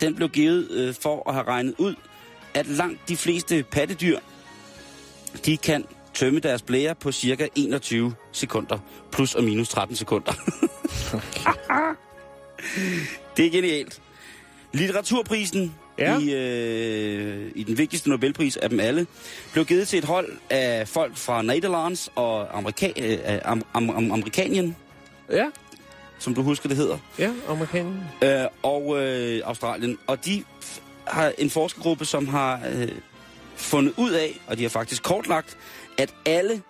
[0.00, 1.94] den blev givet øh, for at have regnet ud,
[2.54, 4.18] at langt de fleste pattedyr,
[5.46, 5.84] de kan
[6.14, 8.78] tømme deres blære på cirka 21 sekunder.
[9.12, 10.32] Plus og minus 13 sekunder.
[13.36, 14.00] det er genialt.
[14.72, 16.18] Litteraturprisen Ja.
[16.18, 19.06] i, øh, i den vigtigste Nobelpris af dem alle,
[19.52, 24.12] blev givet til et hold af folk fra Nederlands og Amerika- øh, am- am- am-
[24.12, 24.76] Amerikanien,
[25.32, 25.46] Ja,
[26.20, 28.00] som du husker det hedder, ja, amerikanen.
[28.24, 29.98] øh, og øh, Australien.
[30.06, 30.44] Og de
[31.06, 32.88] har en forskergruppe, som har øh,
[33.56, 35.56] fundet ud af, og de har faktisk kortlagt,
[35.98, 36.62] at alle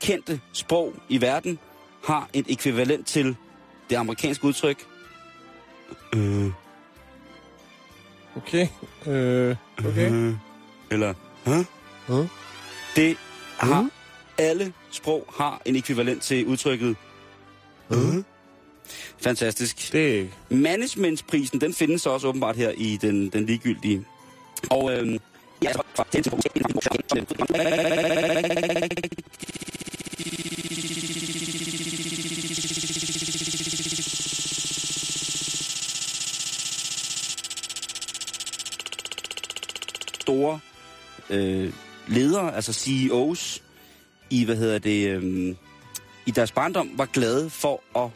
[0.00, 1.58] kendte sprog i verden
[2.04, 3.36] har et ekvivalent til
[3.90, 4.84] det amerikanske udtryk.
[6.14, 6.46] Øh,
[8.36, 8.68] Okay.
[9.06, 10.12] Øh, okay.
[10.12, 10.34] Øh,
[10.90, 11.14] eller,
[11.46, 11.52] Hæ?
[12.06, 12.26] Huh?
[12.96, 13.16] Det
[13.58, 13.90] har Mhm.
[14.38, 16.96] alle sprog har en ekvivalent til udtrykket.
[17.90, 18.24] Mhm.
[19.18, 19.92] Fantastisk.
[19.92, 24.04] Det er Managementsprisen, den findes så også åbenbart her i den, den ligegyldige.
[24.70, 25.18] Og øhm,
[25.62, 26.30] ja, altså,
[40.20, 40.60] store
[41.30, 41.72] øh,
[42.08, 43.62] ledere, altså CEOs,
[44.30, 45.56] i, hvad hedder det, øhm,
[46.26, 48.10] i deres barndom, var glade for at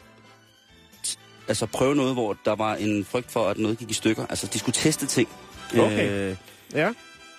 [1.49, 4.25] altså prøve noget, hvor der var en frygt for, at noget gik i stykker.
[4.29, 5.29] Altså, de skulle teste ting.
[5.73, 6.09] Okay.
[6.31, 6.35] Øh,
[6.73, 6.93] Ja,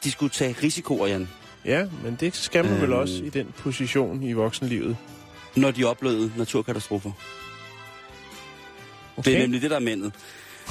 [0.04, 1.28] de skulle tage risikoer, Jan,
[1.64, 2.92] ja, men det skal man vel Øhm.
[2.98, 4.96] også i den position i voksenlivet.
[5.56, 7.10] når de oplevede naturkatastrofer.
[9.16, 9.30] Okay.
[9.30, 10.12] Det er nemlig det, der er mændet.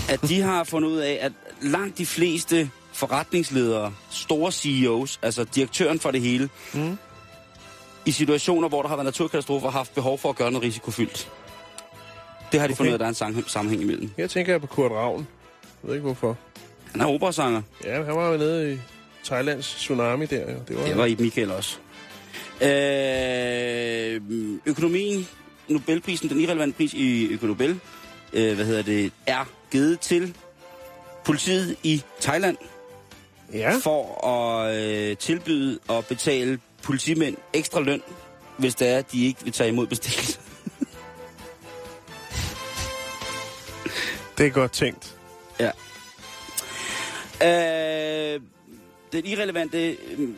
[0.09, 1.31] At de har fundet ud af, at
[1.61, 6.97] langt de fleste forretningsledere, store CEOs, altså direktøren for det hele, Mm.
[8.05, 11.29] i situationer, hvor der har været naturkatastrofer, har haft behov for at gøre noget risikofyldt.
[12.52, 12.78] Det har de okay.
[12.78, 14.10] Fundet ud af, der er en sammenhæng, sammenhæng imellem.
[14.18, 15.28] Her tænker jeg på Kurt Ravn.
[15.84, 16.38] Jeg ved ikke hvorfor.
[16.91, 17.62] Han er operasanger.
[17.84, 18.78] Ja, han var jo nede i
[19.26, 20.41] Thailands tsunami der.
[20.52, 20.58] Jo.
[20.68, 21.78] Det var, Det var i Michael også.
[22.62, 24.22] Øh,
[24.66, 25.28] økonomien,
[25.68, 27.80] Nobelprisen, den irrelevante pris i Økonobel,
[28.34, 30.36] øh, hvad hedder det, er givet til
[31.26, 32.58] politiet i Thailand
[33.54, 38.02] Ja, for at øh, tilbyde at betale politimænd ekstra løn,
[38.58, 40.39] hvis det er, at de ikke vil tage imod bestikkelse.
[44.39, 45.15] Det er godt tænkt.
[45.59, 45.71] Ja.
[48.35, 48.41] Øh,
[49.11, 50.29] den irrelevante øh,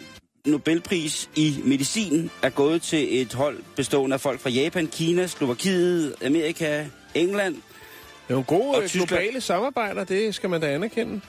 [0.46, 6.16] Nobelpris i medicin er gået til et hold bestående af folk fra Japan, Kina, Slovakiet,
[6.26, 6.86] Amerika,
[7.16, 7.56] England.
[7.56, 9.08] Det er jo gode Og øh, Tyskland.
[9.08, 11.22] globale samarbejder, det skal man da anerkende.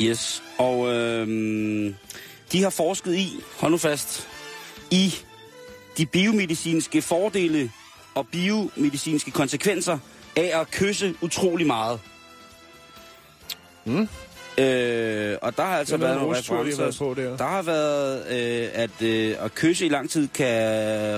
[0.00, 0.42] Yes.
[0.58, 1.28] Og øh,
[2.52, 4.28] de har forsket i, hold nu fast,
[4.90, 5.14] i
[5.98, 7.70] de biomedicinske fordele
[8.14, 9.98] og biomedicinske konsekvenser
[10.36, 12.00] af at kysse utrolig meget.
[13.84, 14.08] Mm.
[14.58, 17.04] Øh, og der har altså været nogle referencer.
[17.04, 17.36] på der.
[17.36, 20.52] Der har været, øh, at, øh, at kysse i lang tid kan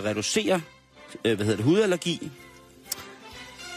[0.05, 0.61] reducere
[1.25, 2.31] øh, hvad hedder det, hudallergi.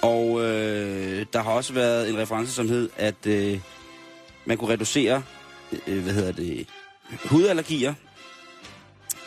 [0.01, 3.59] Og øh, der har også været en reference, som hed, at øh,
[4.45, 5.23] man kunne reducere
[5.87, 6.67] øh, hvad hedder det,
[7.25, 7.93] hudallergier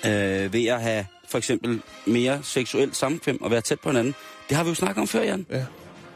[0.04, 4.14] øh, ved at have for eksempel mere seksuelt sammenkvem og være tæt på hinanden.
[4.48, 5.46] Det har vi jo snakket om før, Jan.
[5.50, 5.64] Ja.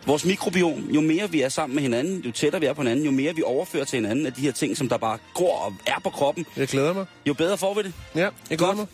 [0.09, 3.04] Vores mikrobiom, jo mere vi er sammen med hinanden, jo tættere vi er på hinanden,
[3.04, 5.74] jo mere vi overfører til hinanden af de her ting, som der bare går og
[5.86, 7.06] er på kroppen, Jeg glæder mig.
[7.26, 7.92] jo bedre får vi det.
[8.14, 8.86] Ja, jeg glæder mig.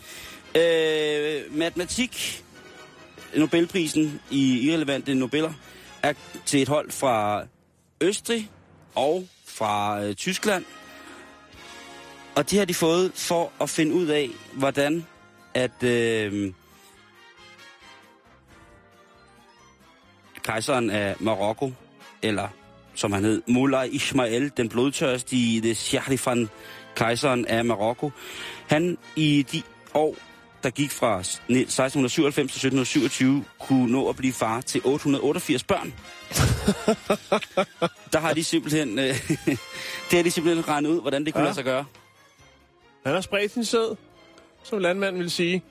[0.54, 0.64] Godt.
[1.50, 2.44] Øh, matematik,
[3.36, 5.52] Nobelprisen i irrelevante Nobeller,
[6.02, 6.12] er
[6.46, 7.42] til et hold fra
[8.00, 8.50] Østrig
[8.94, 10.64] og fra øh, Tyskland.
[12.34, 15.06] Og det har de fået for at finde ud af, hvordan
[15.54, 16.52] at, øh,
[20.44, 21.72] kejseren af Marokko,
[22.22, 22.48] eller
[22.94, 26.48] som han hed, Mullah Ismail, den blodtørstige, det Sharifan,
[26.96, 28.10] kejseren af Marokko.
[28.66, 29.62] Han i de
[29.94, 30.16] år,
[30.62, 35.94] der gik fra 1697 til 1727, kunne nå at blive far til 888 børn.
[38.12, 39.04] der har de simpelthen, øh,
[40.10, 41.44] det har de simpelthen regnet ud, hvordan det kunne ja.
[41.44, 41.84] lade sig gøre.
[43.04, 43.96] Han har spredt sin sæd,
[44.62, 45.62] som landmanden vil sige.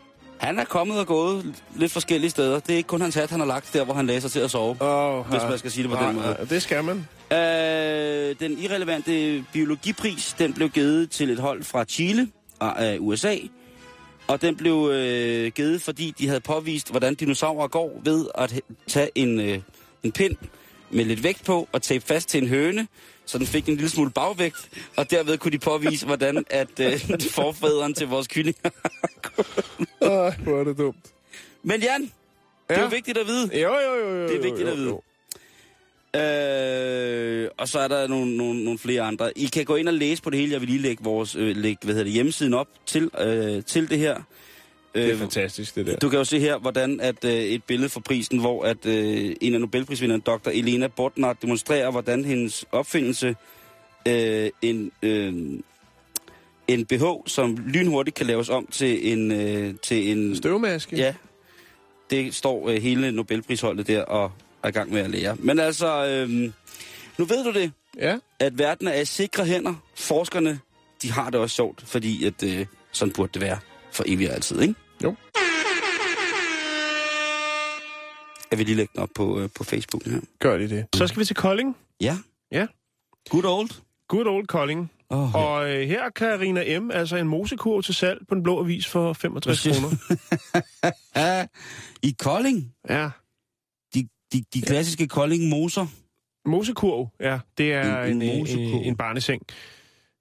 [0.44, 2.60] Han er kommet og gået lidt forskellige steder.
[2.60, 4.52] Det er ikke kun hans hat, han har lagt der, hvor han læser til at
[4.52, 4.78] sove.
[4.80, 6.38] Oh, Hvis man skal sige det på den måde.
[6.50, 7.08] Det skal man.
[7.32, 12.28] Øh, den irrelevante biologipris, den blev givet til et hold fra Chile
[12.60, 13.36] og af USA.
[14.28, 19.10] Og den blev øh, givet, fordi de havde påvist, hvordan dinosaurer går ved at tage
[19.16, 19.60] en, øh,
[20.04, 20.36] en pind
[20.90, 22.88] med lidt vægt på og tape fast til en høne,
[23.26, 27.00] så den fik en lille smule bagvægt, og derved kunne de påvise, hvordan at øh,
[27.40, 28.70] forfædrene til vores kyllinger.
[30.02, 30.98] Åh, hvor er det dumt.
[31.64, 32.12] Men Jan, det
[32.70, 32.82] er Ja.
[32.82, 33.62] jo vigtigt at vide.
[33.62, 34.24] Jo, jo, jo, jo.
[34.24, 34.88] Det er jo, vigtigt jo, at vide.
[34.90, 35.02] jo.
[36.16, 39.38] Øh, og så er der nogle, nogle, nogle flere andre.
[39.38, 40.52] I kan gå ind og læse på det hele.
[40.52, 43.90] Jeg vil lige lægge, vores, øh, lægge hvad hedder det, hjemmesiden op til, øh, til
[43.90, 44.22] det her.
[44.96, 45.96] Det er Øh, fantastisk, det der.
[45.98, 49.36] du kan jo se her, hvordan at øh, et billede fra prisen, hvor at øh,
[49.42, 50.50] en af Nobelprisvinderne, dr.
[50.50, 53.36] Elena Bodnar, demonstrerer, hvordan hendes opfindelse,
[54.08, 55.34] øh, en, øh,
[56.68, 59.32] en BH, som lynhurtigt kan laves om til en...
[59.32, 60.96] Øh, til en Støvmaske.
[60.96, 61.14] Ja,
[62.10, 64.32] det står øh, hele Nobelprisholdet der og
[64.64, 65.36] er i gang med at lære.
[65.40, 66.30] Men altså, øh,
[67.18, 68.18] nu ved du det, ja.
[68.40, 69.74] at verden er i sikre hænder.
[69.96, 70.60] Forskerne,
[71.02, 73.58] de har det også sjovt, fordi at, øh, sådan burde det være
[73.92, 74.76] for evigt og altid, ikke?
[75.04, 75.16] Jo.
[78.52, 80.20] Jeg vil lige lægge den op på, øh, på Facebook her.
[80.40, 80.86] Gør de det.
[80.96, 81.78] Så skal vi til Kolding.
[82.02, 82.18] Ja.
[82.52, 82.68] Ja.
[83.30, 83.70] Good old.
[84.08, 84.92] Good old Kolding.
[85.10, 85.40] Oh, ja.
[85.40, 88.88] Og øh, her er Karina M., altså en mosekur til salg på den blå avis
[88.88, 91.48] for 65 Hvad siger kroner.
[92.08, 93.10] I Kolding, Ja.
[93.96, 95.88] de, de, de klassiske Kolding moser.
[96.46, 97.40] Mosekurv, ja.
[97.58, 98.64] Det er En- en, en mosekurv.
[98.64, 99.42] en, en barneseng.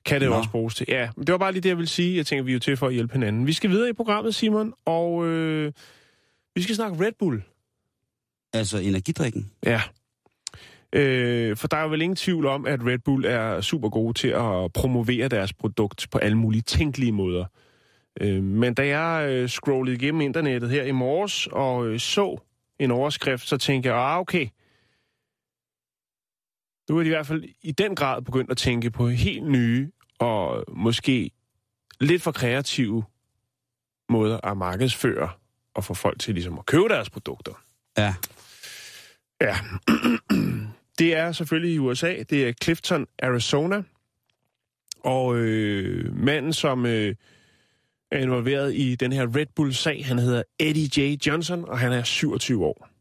[0.05, 0.34] Kan det Nå.
[0.34, 0.86] også bruges til.
[0.88, 2.16] Ja, men det var bare lige det, jeg ville sige.
[2.16, 3.46] Jeg tænker, vi er jo til for at hjælpe hinanden.
[3.46, 5.72] Vi skal videre i programmet, Simon, og øh,
[6.55, 7.42] vi skal snakke Red Bull.
[8.53, 9.50] Altså energidrikken.
[9.66, 9.80] Ja.
[10.92, 14.18] Øh, for der er jo vel ingen tvivl om, at Red Bull er super gode
[14.18, 17.44] til at promovere deres produkt på alle mulige tænkelige måder.
[18.20, 22.40] Øh, men da jeg øh, scrollede igennem internettet her i morges og øh, så
[22.78, 24.46] en overskrift, så tænkte jeg, ah okay,
[26.90, 29.90] nu er de i hvert fald i den grad begyndt at tænke på helt nye
[30.18, 31.30] og måske
[32.00, 33.04] lidt for kreative
[34.08, 35.30] måder at markedsføre
[35.74, 37.52] og få folk til ligesom at købe deres produkter.
[37.98, 38.14] Ja.
[39.40, 39.56] Ja.
[40.98, 42.22] Det er selvfølgelig i USA.
[42.30, 43.82] Det er Clifton, Arizona.
[45.00, 47.14] Og øh, manden, som øh,
[48.10, 51.26] er involveret i den her Red Bull-sag, han hedder Eddie J.
[51.26, 52.91] Johnson, og han er 27 år.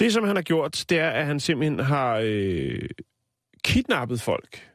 [0.00, 2.88] Det, som han har gjort, det er, at han simpelthen har øh,
[3.64, 4.70] kidnappet folk.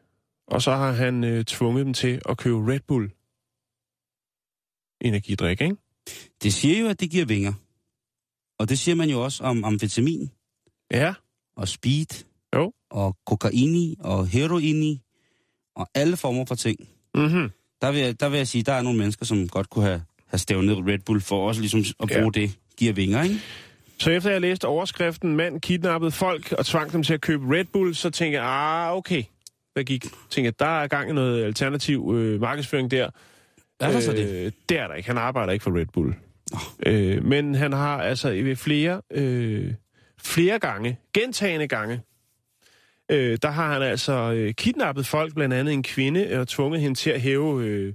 [0.48, 3.12] Og så har han øh, tvunget dem til at købe Red Bull
[5.02, 5.76] energidrik, ikke?
[6.44, 7.54] Det siger jo, at det giver vinger.
[8.60, 10.32] Og det siger man jo også om amfetamin
[10.92, 11.14] Ja.
[11.58, 12.74] og speed Jo.
[12.90, 15.02] og kokaini og heroini
[15.76, 16.90] og alle former for ting.
[17.16, 17.50] Mm-hmm.
[17.82, 20.04] Der vil, jeg, der vil jeg sige, der er nogle mennesker, som godt kunne have,
[20.28, 22.42] have stævnet Red Bull for også ligesom at bruge ja.
[22.42, 22.60] det.
[22.78, 23.40] Giver vinger, ikke?
[23.98, 27.66] Så efter jeg læste overskriften, mand kidnappede folk og tvang dem til at købe Red
[27.66, 29.24] Bull, så tænkte jeg, ah, okay.
[29.76, 33.10] Der gik, tænkte jeg, der er gang i noget alternativ øh, markedsføring der.
[33.80, 34.46] Er der så det?
[34.46, 35.10] Øh, det er der ikke.
[35.10, 36.16] Han arbejder ikke for Red Bull.
[36.86, 39.74] Øh, men han har altså ved flere, øh,
[40.24, 42.02] flere gange, gentagende gange,
[43.12, 46.96] øh, der har han altså øh, kidnappet folk, blandt andet en kvinde, og tvunget hende
[46.96, 47.94] til at hæve, øh,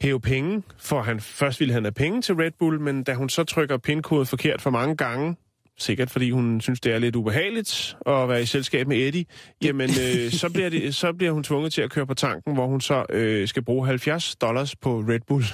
[0.00, 3.28] hæve penge, for han først ville han have penge til Red Bull, men da hun
[3.28, 5.36] så trykker pindkodet forkert for mange gange,
[5.78, 9.24] sikkert fordi hun synes, det er lidt ubehageligt at være i selskab med Eddie,
[9.64, 12.66] jamen øh, så, bliver det, så bliver hun tvunget til at køre på tanken, hvor
[12.66, 15.44] hun så øh, skal bruge 70 dollars på Red Bull,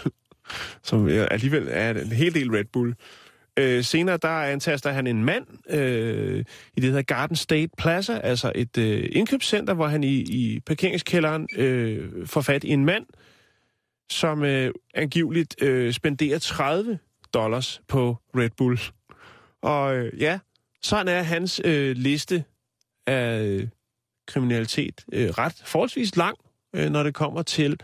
[0.82, 2.94] som alligevel er en hel del Red Bull.
[3.58, 6.44] Øh, senere der antaster han en mand øh,
[6.76, 11.48] i det hedder Garden State Plaza, altså et øh, indkøbscenter, hvor han i, i parkeringskælderen
[11.56, 13.04] øh, får fat i en mand,
[14.12, 16.98] som øh, angiveligt øh, spenderer 30
[17.34, 18.80] dollars på Red Bull.
[19.62, 20.38] Og øh, ja,
[20.82, 22.44] sådan er hans øh, liste
[23.06, 23.68] af øh,
[24.26, 26.36] kriminalitet øh, ret forholdsvis lang,
[26.76, 27.76] øh, når det kommer til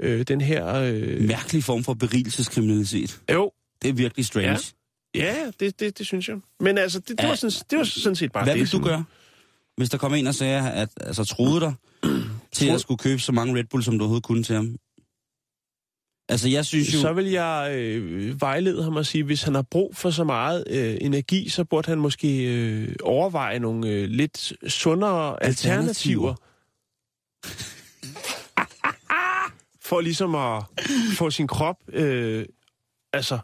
[0.00, 0.74] øh, den her...
[0.74, 3.20] Øh, Mærkelig form for berigelseskriminalitet.
[3.32, 3.52] jo,
[3.82, 4.58] Det er virkelig strange.
[5.14, 5.20] Ja.
[5.24, 6.36] ja, det, det, det synes jeg.
[6.60, 7.28] Men altså, det, det, Ja.
[7.28, 8.60] var, sådan, det var sådan set bare Hvad det.
[8.60, 9.04] vil du gøre,
[9.76, 11.74] hvis der kom en og sagde, at altså, troede dig
[12.52, 14.76] til at skulle købe så mange Red Bull, som du overhovedet kunne til ham?
[16.28, 17.00] Altså, jeg synes jo...
[17.00, 20.64] Så vil jeg øh, vejlede ham og sige, hvis han har brug for så meget
[20.70, 26.34] øh, energi, så burde han måske øh, overveje nogle øh, lidt sundere alternativer.
[29.80, 30.62] for ligesom at
[31.16, 32.44] få sin krop øh,
[33.12, 33.38] altså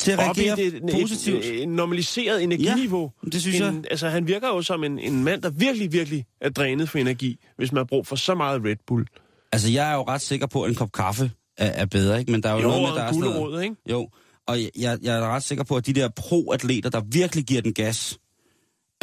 [0.00, 1.44] til at op i reagere det, positivt.
[1.44, 3.12] Et, et normaliseret energiniveau.
[3.24, 3.84] Ja, det synes en, jeg.
[3.90, 7.38] Altså, han virker jo som en, en mand, der virkelig, virkelig er drænet for energi,
[7.56, 9.06] hvis man har brug for så meget Red Bull.
[9.52, 11.30] Altså, jeg er jo ret sikker på, at en kop kaffe
[11.60, 12.32] er, er bedre, ikke?
[12.32, 13.62] Men der er jo, Jo, noget med, der er sådan noget...
[13.62, 13.76] ikke?
[13.90, 14.08] Jo,
[14.46, 17.62] og jeg, jeg, jeg er ret sikker på, at de der pro-atleter, der virkelig giver
[17.62, 18.18] den gas,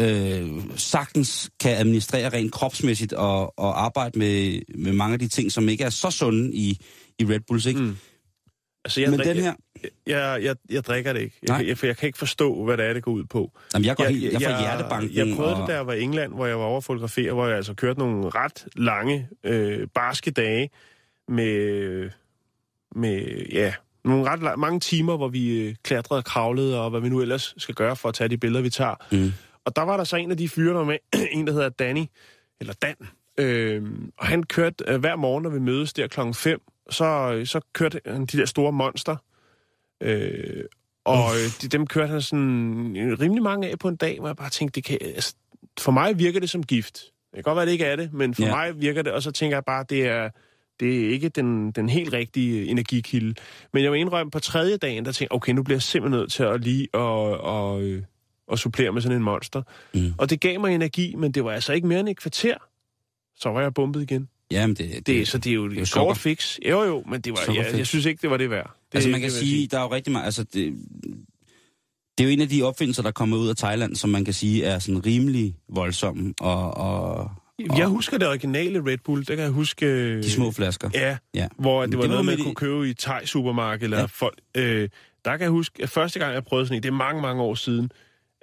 [0.02, 5.52] øh, sagtens kan administrere rent kropsmæssigt og, og arbejde med, med mange af de ting,
[5.52, 6.80] som ikke er så sunde i,
[7.20, 7.80] i Red Bulls, ikke?
[7.80, 7.98] Mm.
[8.86, 9.54] Altså, jeg, Men drikker, den her...
[10.08, 11.38] jeg, jeg, jeg drikker det ikke.
[11.48, 11.58] Nej.
[11.58, 13.52] Jeg, jeg, for jeg kan ikke forstå, hvad det er, det går ud på.
[13.74, 14.34] Jamen, jeg går helt...
[14.34, 15.60] Jeg får hjertebanken Jeg prøvede og...
[15.62, 17.74] det, da jeg var i England, hvor jeg var over at fotografere, hvor jeg altså
[17.74, 20.70] kørte nogle ret lange, øh, barske dage
[21.28, 22.10] med,
[22.96, 23.74] med ja,
[24.06, 27.54] nogle ret mange timer, hvor vi øh, klatrede og kravlede, og hvad vi nu ellers
[27.58, 28.96] skal gøre for at tage de billeder, vi tager.
[29.12, 29.32] Mm.
[29.66, 30.98] Og der var der så en af de fyre, der var med,
[31.32, 32.06] en der hedder Danny,
[32.60, 32.96] eller Dan,
[33.38, 33.84] øh,
[34.18, 38.02] og han kørte øh, hver morgen, når vi mødes der klokken 5, så, så kørte
[38.06, 39.16] han de der store monster,
[40.02, 40.64] øh,
[41.06, 44.28] og øh, de, dem kørte han sådan øh, rimelig mange af på en dag, hvor
[44.28, 45.36] jeg bare tænkte, det kan, altså,
[45.80, 46.94] for mig virker det som gift.
[46.94, 48.56] Det kan godt være, det ikke er det, men for ja.
[48.56, 50.30] mig virker det, og så tænker jeg bare, det er,
[50.80, 53.34] det er ikke den, den helt rigtige energikilde.
[53.74, 56.32] Men jeg vil indrømme, på tredje dagen, der tænkte okay, nu bliver jeg simpelthen nødt
[56.32, 58.04] til at lige og, og, øh,
[58.48, 59.62] og supplere med sådan en monster.
[59.94, 60.14] Mm.
[60.18, 62.56] Og det gav mig energi, men det var altså ikke mere end et kvarter.
[63.36, 64.28] Så var jeg bumpet igen.
[64.52, 66.58] Jamen, det, Det, så det er jo det er et kort fix.
[66.70, 67.78] Jo, jo, men det var, jeg, Sukkerfix.
[67.78, 68.76] jeg synes ikke, det var det værd.
[68.92, 70.74] Det, Altså man kan det jeg sige, der er jo rigtig meget, altså det,
[72.18, 74.34] det er jo en af de opfindelser, der kommer ud af Thailand, som man kan
[74.34, 77.32] sige er sådan rimelig voldsomme, og, og,
[77.78, 79.86] Jeg husker det originale Red Bull, der kan jeg huske...
[79.86, 80.90] øh, de små flasker.
[80.94, 81.48] Ja, Ja.
[81.60, 83.98] hvor det var Det var noget, man med kunne de- købe i Thai supermarked eller
[83.98, 84.02] Ja.
[84.04, 84.08] ja.
[84.12, 84.40] folk.
[84.56, 84.90] Øh,
[85.26, 87.42] der kan jeg huske, at første gang jeg prøvede sådan en, det er mange, mange
[87.42, 87.92] år siden,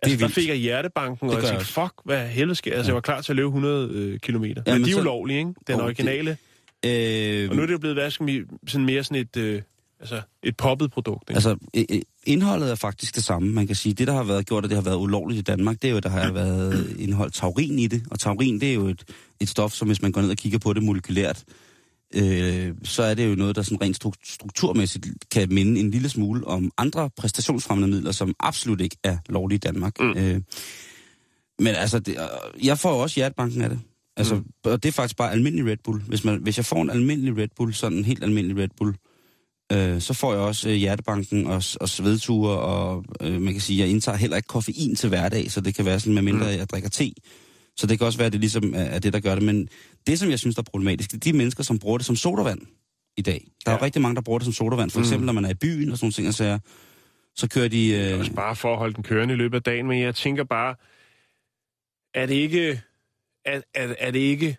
[0.03, 2.75] altså, der fik jeg hjertebanken, og Det jeg tænkte, fuck, hvad helvede sker?
[2.77, 4.63] Altså, jeg var klar til at løbe 100 øh, kilometer.
[4.67, 5.49] Ja, men, men de er så- ulovlige, ikke?
[5.67, 6.37] Den det- originale.
[6.87, 9.63] Øh, Og nu er det jo blevet sådan mere sådan et, øh,
[10.05, 11.31] altså, et poppet produkt.
[11.31, 11.35] Ikke?
[11.35, 11.57] Altså,
[12.27, 13.53] indholdet er faktisk det samme.
[13.53, 15.83] Man kan sige, det, der har været gjort, at det har været ulovligt i Danmark,
[15.83, 18.03] det er jo, der har været indholdt taurin i det.
[18.11, 19.05] Og taurin, det er jo et,
[19.41, 21.45] et stof, som hvis man går ned og kigger på det molekylært,
[22.15, 26.09] øh, så er det jo noget, der sådan rent struk- strukturmæssigt kan minde en lille
[26.09, 30.01] smule om andre præstationsfremmende midler, som absolut ikke er lovlige i Danmark.
[30.01, 30.15] Mm.
[30.17, 30.41] Øh,
[31.59, 32.17] men altså, det,
[32.63, 33.81] jeg får også hjertebanken af det.
[34.17, 34.45] Altså, mm.
[34.65, 36.01] og det er faktisk bare almindelig Red Bull.
[36.01, 38.95] Hvis, man, hvis jeg får en almindelig Red Bull, sådan en helt almindelig Red Bull,
[39.75, 43.81] øh, så får jeg også øh, hjertebanken og, og svedture, og øh, man kan sige,
[43.81, 46.59] jeg indtager heller ikke koffein til hverdag, så det kan være sådan, medmindre mm.
[46.59, 47.13] jeg drikker te.
[47.77, 49.45] Så det kan også være, at det ligesom er, er det, der gør det.
[49.45, 49.69] Men
[50.07, 52.17] det, som jeg synes, der er problematisk, det er de mennesker, som bruger det som
[52.17, 52.61] sodavand
[53.17, 53.49] i dag.
[53.65, 53.85] Der er jo Ja.
[53.85, 54.91] rigtig mange, der bruger det som sodavand.
[54.91, 56.59] For eksempel, når man er i byen og sådan nogle ting, og så,
[57.37, 57.89] så kører de...
[57.91, 60.45] Øh, Også bare for at holde den kørende i løbet af dagen, men jeg tænker
[60.45, 60.75] bare,
[62.23, 62.83] er det ikke,
[63.45, 64.57] er, er, er det ikke,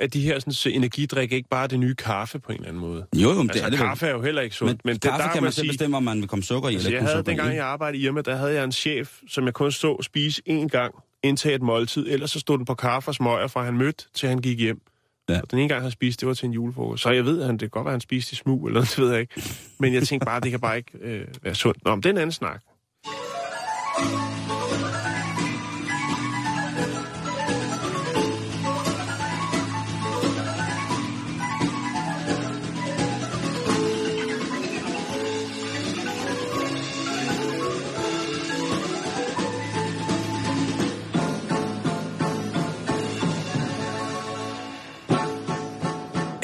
[0.00, 2.68] at de her sådan, så energidrik ikke bare er det nye kaffe på en eller
[2.68, 3.06] anden måde?
[3.16, 4.70] jo, jo, men Altså, det er det kaffe er jo heller ikke sundt.
[4.70, 6.68] Men, men det, kaffe der kan man selv sige- bestemme, om man vil komme sukker
[6.68, 9.18] i Altså, eller jeg havde, dengang jeg arbejdede i Irma, der havde jeg en chef,
[9.28, 12.74] som jeg kun så spise én gang, indtage et måltid, ellers så stod den på
[12.74, 14.80] kaffe og smøger, fra han mødte, til han gik hjem.
[15.28, 15.40] Ja.
[15.40, 17.02] Og den ene gang, han spiste, det var til en julefrokost.
[17.02, 18.74] Så jeg ved, at han, det kan godt være, at han spiste i smug, eller
[18.74, 19.42] noget, det ved jeg ikke.
[19.78, 21.84] Men jeg tænkte bare, det kan bare ikke øh, være sundt.
[21.84, 22.62] Nå, men det er en anden snak.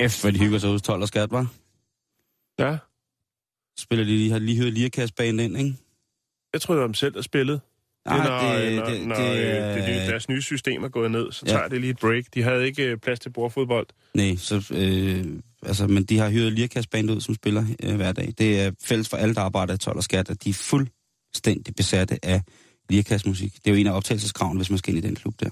[0.08, 1.46] F, hvad de hygger sig hos 12 og skat, var.
[2.58, 2.76] Ja,
[3.78, 5.74] Spiller de, de har lige hørt Lirkas-banen ind, ikke?
[6.52, 7.58] jeg tror, det var dem selv, der spillede.
[7.58, 10.88] Det Nej, når, det- når, det- når det er- det, det, deres nye system er
[10.88, 11.52] gået ned, så Ja.
[11.52, 12.24] tager det lige et break.
[12.34, 13.86] De havde ikke øh, plads til bordfodbold.
[14.14, 15.24] Nej, så, øh,
[15.62, 18.34] altså, men de har hyret Lirkas-banen ud, som spiller øh, hver dag.
[18.38, 21.74] Det er fælles for alle, der arbejder i 12 og skat, at de er fuldstændig
[21.76, 22.42] besatte af
[22.90, 23.54] Lirkas-musik.
[23.54, 25.50] Det er jo en af optagelseskravene, hvis man skal ind i den klub der.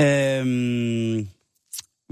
[0.00, 0.83] Øhm,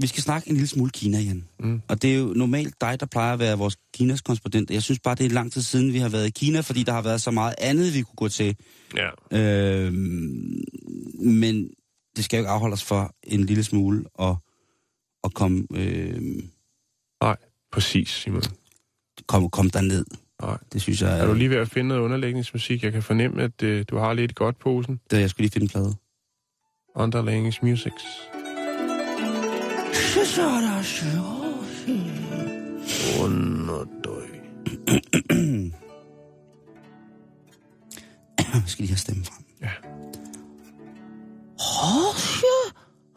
[0.01, 1.47] vi skal snakke en lille smule Kina igen.
[1.59, 1.81] Mm.
[1.87, 4.71] Og det er jo normalt dig, der plejer at være vores Kinas korrespondent.
[4.71, 6.91] Jeg synes bare, det er lang tid siden, vi har været i Kina, fordi der
[6.91, 8.55] har været så meget andet, vi kunne gå til.
[8.95, 9.09] Ja.
[9.39, 10.63] Øhm,
[11.19, 11.69] men
[12.15, 14.35] det skal jo ikke afholde os for en lille smule at,
[15.23, 16.49] at komme, øhm,
[17.21, 17.37] Nej,
[17.71, 18.41] præcis, Simon.
[19.27, 20.05] komme, komme derned.
[20.41, 20.57] Nej.
[20.73, 22.83] Det synes jeg Er du lige ved at finde noget underlægningsmusik?
[22.83, 24.99] Jeg kan fornemme, at øh, du har lidt godt posen.
[25.11, 25.95] Det, jeg skulle lige finde en plade.
[26.95, 28.03] Underlægningsmusics.
[30.13, 31.01] そそらし
[33.19, 34.27] おの døj.
[38.37, 39.45] Jeg skal lige have stemmen frem.
[39.61, 39.71] Ja.
[41.59, 42.55] Horsje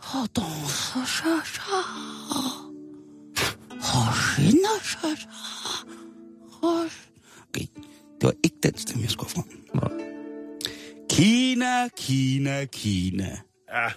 [0.01, 1.85] har danset sig sig.
[3.81, 4.51] Horsje
[4.83, 5.19] sig
[8.21, 9.07] det var ikke den stemme,
[11.11, 13.39] Kina, Kina, Kina.
[13.73, 13.89] Ja.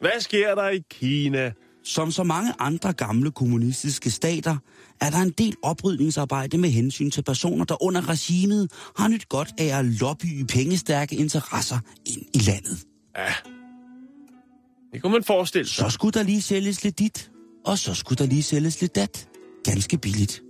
[0.00, 1.52] Hvad sker der i Kina?
[1.84, 4.56] Som så mange andre gamle kommunistiske stater,
[5.00, 9.54] er der en del oprydningsarbejde med hensyn til personer, der under regimet har nyt godt
[9.58, 12.78] af at lobbye pengestærke interesser ind i landet.
[14.92, 15.84] Det kunne man forestille sig.
[15.84, 17.30] Så skulle der lige sælges lidt dit,
[17.66, 19.28] og så skulle der lige sælges lidt dat.
[19.64, 20.42] Ganske billigt.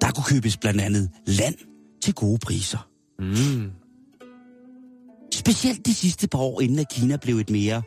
[0.00, 1.54] Der kunne købes blandt andet land
[2.02, 2.88] til gode priser.
[3.18, 3.70] Mm.
[5.34, 7.82] Specielt de sidste par år, inden at Kina blev et mere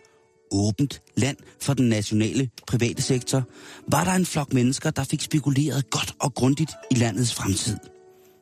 [0.55, 3.43] åbent land for den nationale private sektor,
[3.87, 7.77] var der en flok mennesker, der fik spekuleret godt og grundigt i landets fremtid.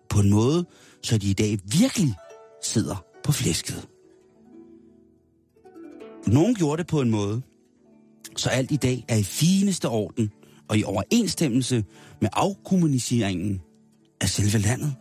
[0.10, 0.66] På en måde,
[1.04, 2.14] så de i dag virkelig
[2.64, 3.88] sidder på flæsket.
[6.28, 7.42] Nogle gjorde det på en måde,
[8.38, 10.32] så alt i dag er i fineste orden
[10.70, 11.84] og i overensstemmelse
[12.22, 13.62] med afkommuniseringen
[14.22, 14.96] af selve landet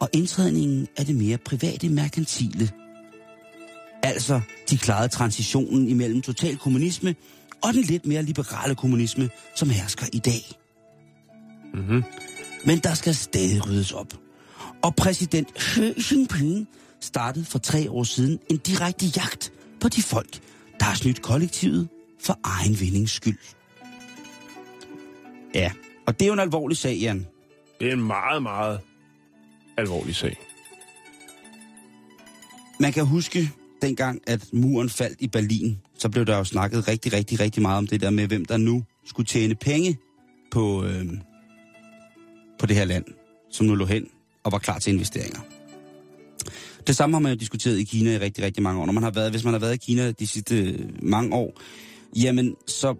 [0.00, 2.70] og indtrædningen af det mere private merkantile.
[4.04, 4.40] Altså,
[4.70, 7.14] de klarede transitionen imellem total kommunisme
[7.62, 10.42] og den lidt mere liberale kommunisme, som hersker i dag.
[11.74, 12.04] Mm-hmm.
[12.66, 14.14] Men der skal stadig ryddes op.
[14.82, 16.68] Og præsident Xi Jinping
[17.00, 20.40] startede for tre år siden en direkte jagt på de folk,
[20.78, 21.88] der har snydt kollektivet
[22.20, 23.38] for egen vindings skyld.
[25.54, 25.72] Ja,
[26.06, 27.26] og det er jo en alvorlig sag, Jan.
[27.80, 28.80] Det er en meget, meget
[29.76, 30.38] alvorlig sag.
[32.80, 33.52] Man kan huske
[33.86, 37.78] dengang, at muren faldt i Berlin, så blev der jo snakket rigtig, rigtig, rigtig meget
[37.78, 39.96] om det der med, hvem der nu skulle tjene penge
[40.50, 41.04] på, øh,
[42.58, 43.04] på det her land,
[43.50, 44.06] som nu lå hen
[44.44, 45.40] og var klar til investeringer.
[46.86, 48.86] Det samme har man jo diskuteret i Kina i rigtig, rigtig mange år.
[48.86, 51.60] Når man har været, hvis man har været i Kina de sidste øh, mange år,
[52.16, 52.94] jamen så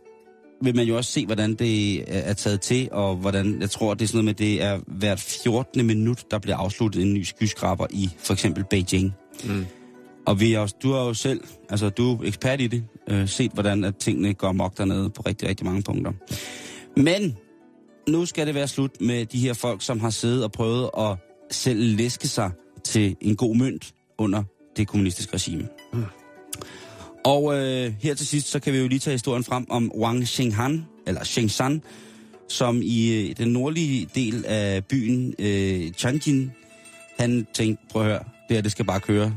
[0.62, 3.94] vil man jo også se, hvordan det er- er taget til, og hvordan, jeg tror,
[3.94, 5.86] det er sådan noget med, det er hvert 14.
[5.86, 9.12] minut, der bliver afsluttet en ny skyskraber i for eksempel Beijing.
[9.44, 9.66] Mm.
[10.26, 13.28] Og vi er også, du er jo selv, altså du er ekspert i det, øh,
[13.28, 16.12] set hvordan at tingene går mok dernede på rigtig, rigtig mange punkter.
[16.96, 17.36] Men
[18.08, 21.16] nu skal det være slut med de her folk, som har siddet og prøvet at
[21.50, 22.50] selv læske sig
[22.84, 24.42] til en god mønt under
[24.76, 25.68] det kommunistiske regime.
[25.92, 26.04] Mm.
[27.24, 30.28] Og øh, her til sidst, så kan vi jo lige tage historien frem om Wang
[30.28, 31.82] Shenghan, eller Shengsan,
[32.48, 36.52] som i øh, den nordlige del af byen øh, Changjin,
[37.18, 39.34] han tænkte, prøv at høre, det her, det skal bare køre.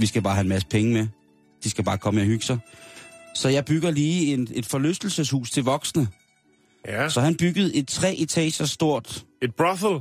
[0.00, 1.06] Vi skal bare have en masse penge med.
[1.64, 2.58] De skal bare komme og hygge sig.
[3.34, 6.08] Så jeg bygger lige en, et forlystelseshus til voksne.
[6.86, 7.08] Ja.
[7.08, 9.24] Så han byggede et tre etager stort...
[9.42, 10.00] Et brothel.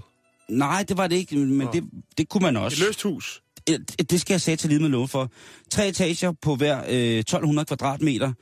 [0.49, 1.69] Nej, det var det ikke, men Nå.
[1.73, 1.83] det,
[2.17, 2.75] det kunne man også.
[2.83, 3.41] Et løst hus.
[3.69, 5.31] Et- Det skal jeg sætte til lige med lov for.
[5.71, 8.33] Tre etager på hver øh, 1200 kvadratmeter,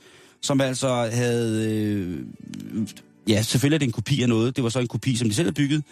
[0.41, 1.72] som altså havde...
[1.74, 2.20] Øh,
[3.28, 4.55] ja, selvfølgelig er det en kopi af noget.
[4.55, 5.84] Det var så en kopi, som de selv havde bygget.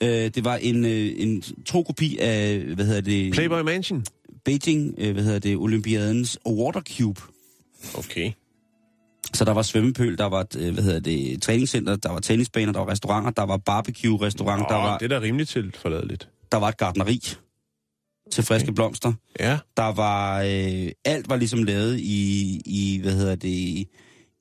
[0.00, 3.32] Øh, det var en, øh, en tro kopi af, hvad hedder det...
[3.32, 4.04] Playboy Mansion.
[4.44, 7.20] Beijing, øh, hvad hedder det, Olympiadens Water Cube.
[7.94, 8.32] Okay.
[9.34, 12.80] Så der var svømmepøl, der var, øh, hvad hedder det, træningscenter, der var tennisbaner, der
[12.80, 16.28] var restauranter, der var barbecue-restaurant, der var, det er da rimelig til forladeligt.
[16.52, 17.22] der var et gardneri
[18.32, 19.12] til friske blomster.
[19.40, 19.58] Ja.
[19.76, 23.88] Der var, øh, alt var ligesom lavet i, i hvad hedder det,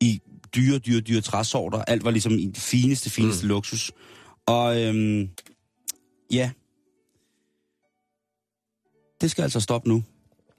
[0.02, 0.22] i
[0.56, 1.78] dyre, dyre, dyre træsorter.
[1.78, 3.48] Alt var ligesom i det fineste, fineste mm.
[3.48, 3.92] luksus.
[4.46, 5.30] Og øhm,
[6.32, 6.52] ja,
[9.22, 10.04] det skal altså stoppe nu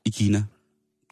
[0.04, 0.44] i Kina.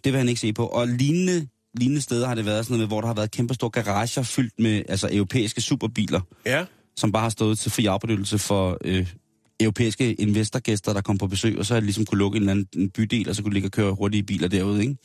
[0.05, 0.67] Det vil han ikke se på.
[0.67, 3.55] Og lignende, lignende steder har det været sådan noget med, hvor der har været kæmpe
[3.55, 6.65] store garager fyldt med altså, europæiske superbiler, Ja.
[6.97, 9.13] som bare har stået til fri afbenyttelse for øh,
[9.61, 12.51] europæiske investorgæster, der kom på besøg, og så har de ligesom kunne lukke en eller
[12.53, 14.97] anden en bydel, og så kunne de ligge og køre hurtige biler derude, ikke?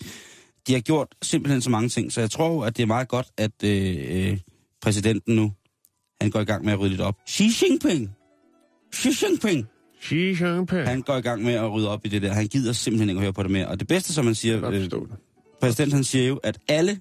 [0.67, 3.27] De har gjort simpelthen så mange ting, så jeg tror, at det er meget godt,
[3.37, 3.97] at øh,
[4.31, 4.39] øh,
[4.81, 5.51] præsidenten nu,
[6.21, 7.15] han går i gang med at rydde lidt op.
[7.29, 8.09] Xi Jinping!
[8.95, 9.67] Xi Jinping!
[10.85, 12.33] Han går i gang med at rydde op i det der.
[12.33, 13.67] Han gider simpelthen ikke at høre på det mere.
[13.67, 14.89] Og det bedste, som man siger, øh,
[15.61, 16.99] præsidenten han siger jo, at alle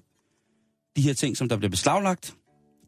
[0.95, 2.33] de her ting, som der bliver beslaglagt,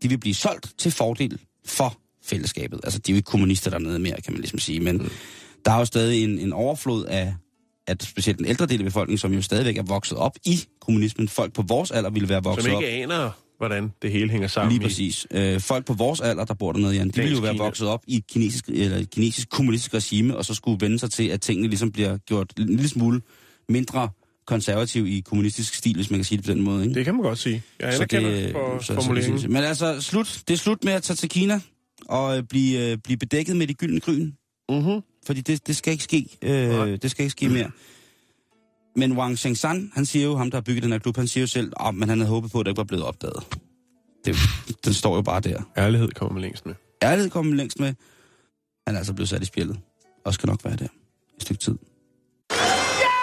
[0.03, 2.80] de vil blive solgt til fordel for fællesskabet.
[2.84, 5.09] Altså, de er jo ikke kommunister dernede mere, kan man ligesom sige, men mm.
[5.66, 7.36] der er jo stadig en, en overflod af,
[7.88, 11.28] at specielt den ældre del af befolkningen, som jo stadigvæk er vokset op i kommunismen,
[11.28, 12.82] folk på vores alder ville være vokset Som op.
[12.84, 13.30] ikke aner,
[13.68, 14.72] hvordan det hele hænger sammen.
[14.72, 15.28] Lige i- præcis.
[15.32, 18.03] Øh, folk på vores alder, der bor dernede, Jan, de ville jo være vokset op
[18.07, 21.41] i et kinesisk, eller et kinesisk kommunistisk regime, og så skulle vende sig til, at
[21.41, 23.22] tingene ligesom bliver gjort en lille smule
[23.70, 24.09] mindre
[24.47, 26.84] konservativ i kommunistisk stil, hvis man kan sige det på den måde.
[26.84, 26.95] Ikke?
[26.95, 27.61] Det kan man godt sige.
[27.80, 29.41] Jeg Så det- for så- så- formuleringen.
[29.41, 31.59] så- Men altså, slut, det er slut med at tage til Kina
[32.09, 34.32] og øh, blive, øh, blive bedækket med de gyldne gryn.
[34.70, 35.01] Mhm.
[35.26, 36.26] Fordi det, det skal ikke ske.
[36.41, 37.72] Øh, det skal ikke ske mere.
[38.96, 41.41] Men Wang Shengsan, han siger jo, ham der har bygget den her klub, han siger
[41.41, 43.44] jo selv, oh, men han havde håbet på, at det ikke var blevet opdaget.
[44.26, 44.36] Det,
[44.86, 45.62] den står jo bare der.
[45.78, 46.76] Ærlighed kommer man længst med.
[47.02, 47.94] Ærlighed kommer længst med.
[48.88, 49.80] Han er altså blevet sat i spjældet.
[50.26, 50.88] Og skal nok være der.
[51.38, 51.78] Et stykke tid.
[53.04, 53.18] Ja,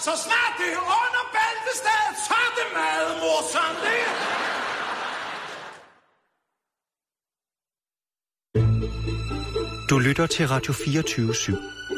[0.00, 4.14] så snart det er under bæltestedet, så er det meget morsomt, ikke?
[9.90, 11.97] Du lytter til Radio 24 /7.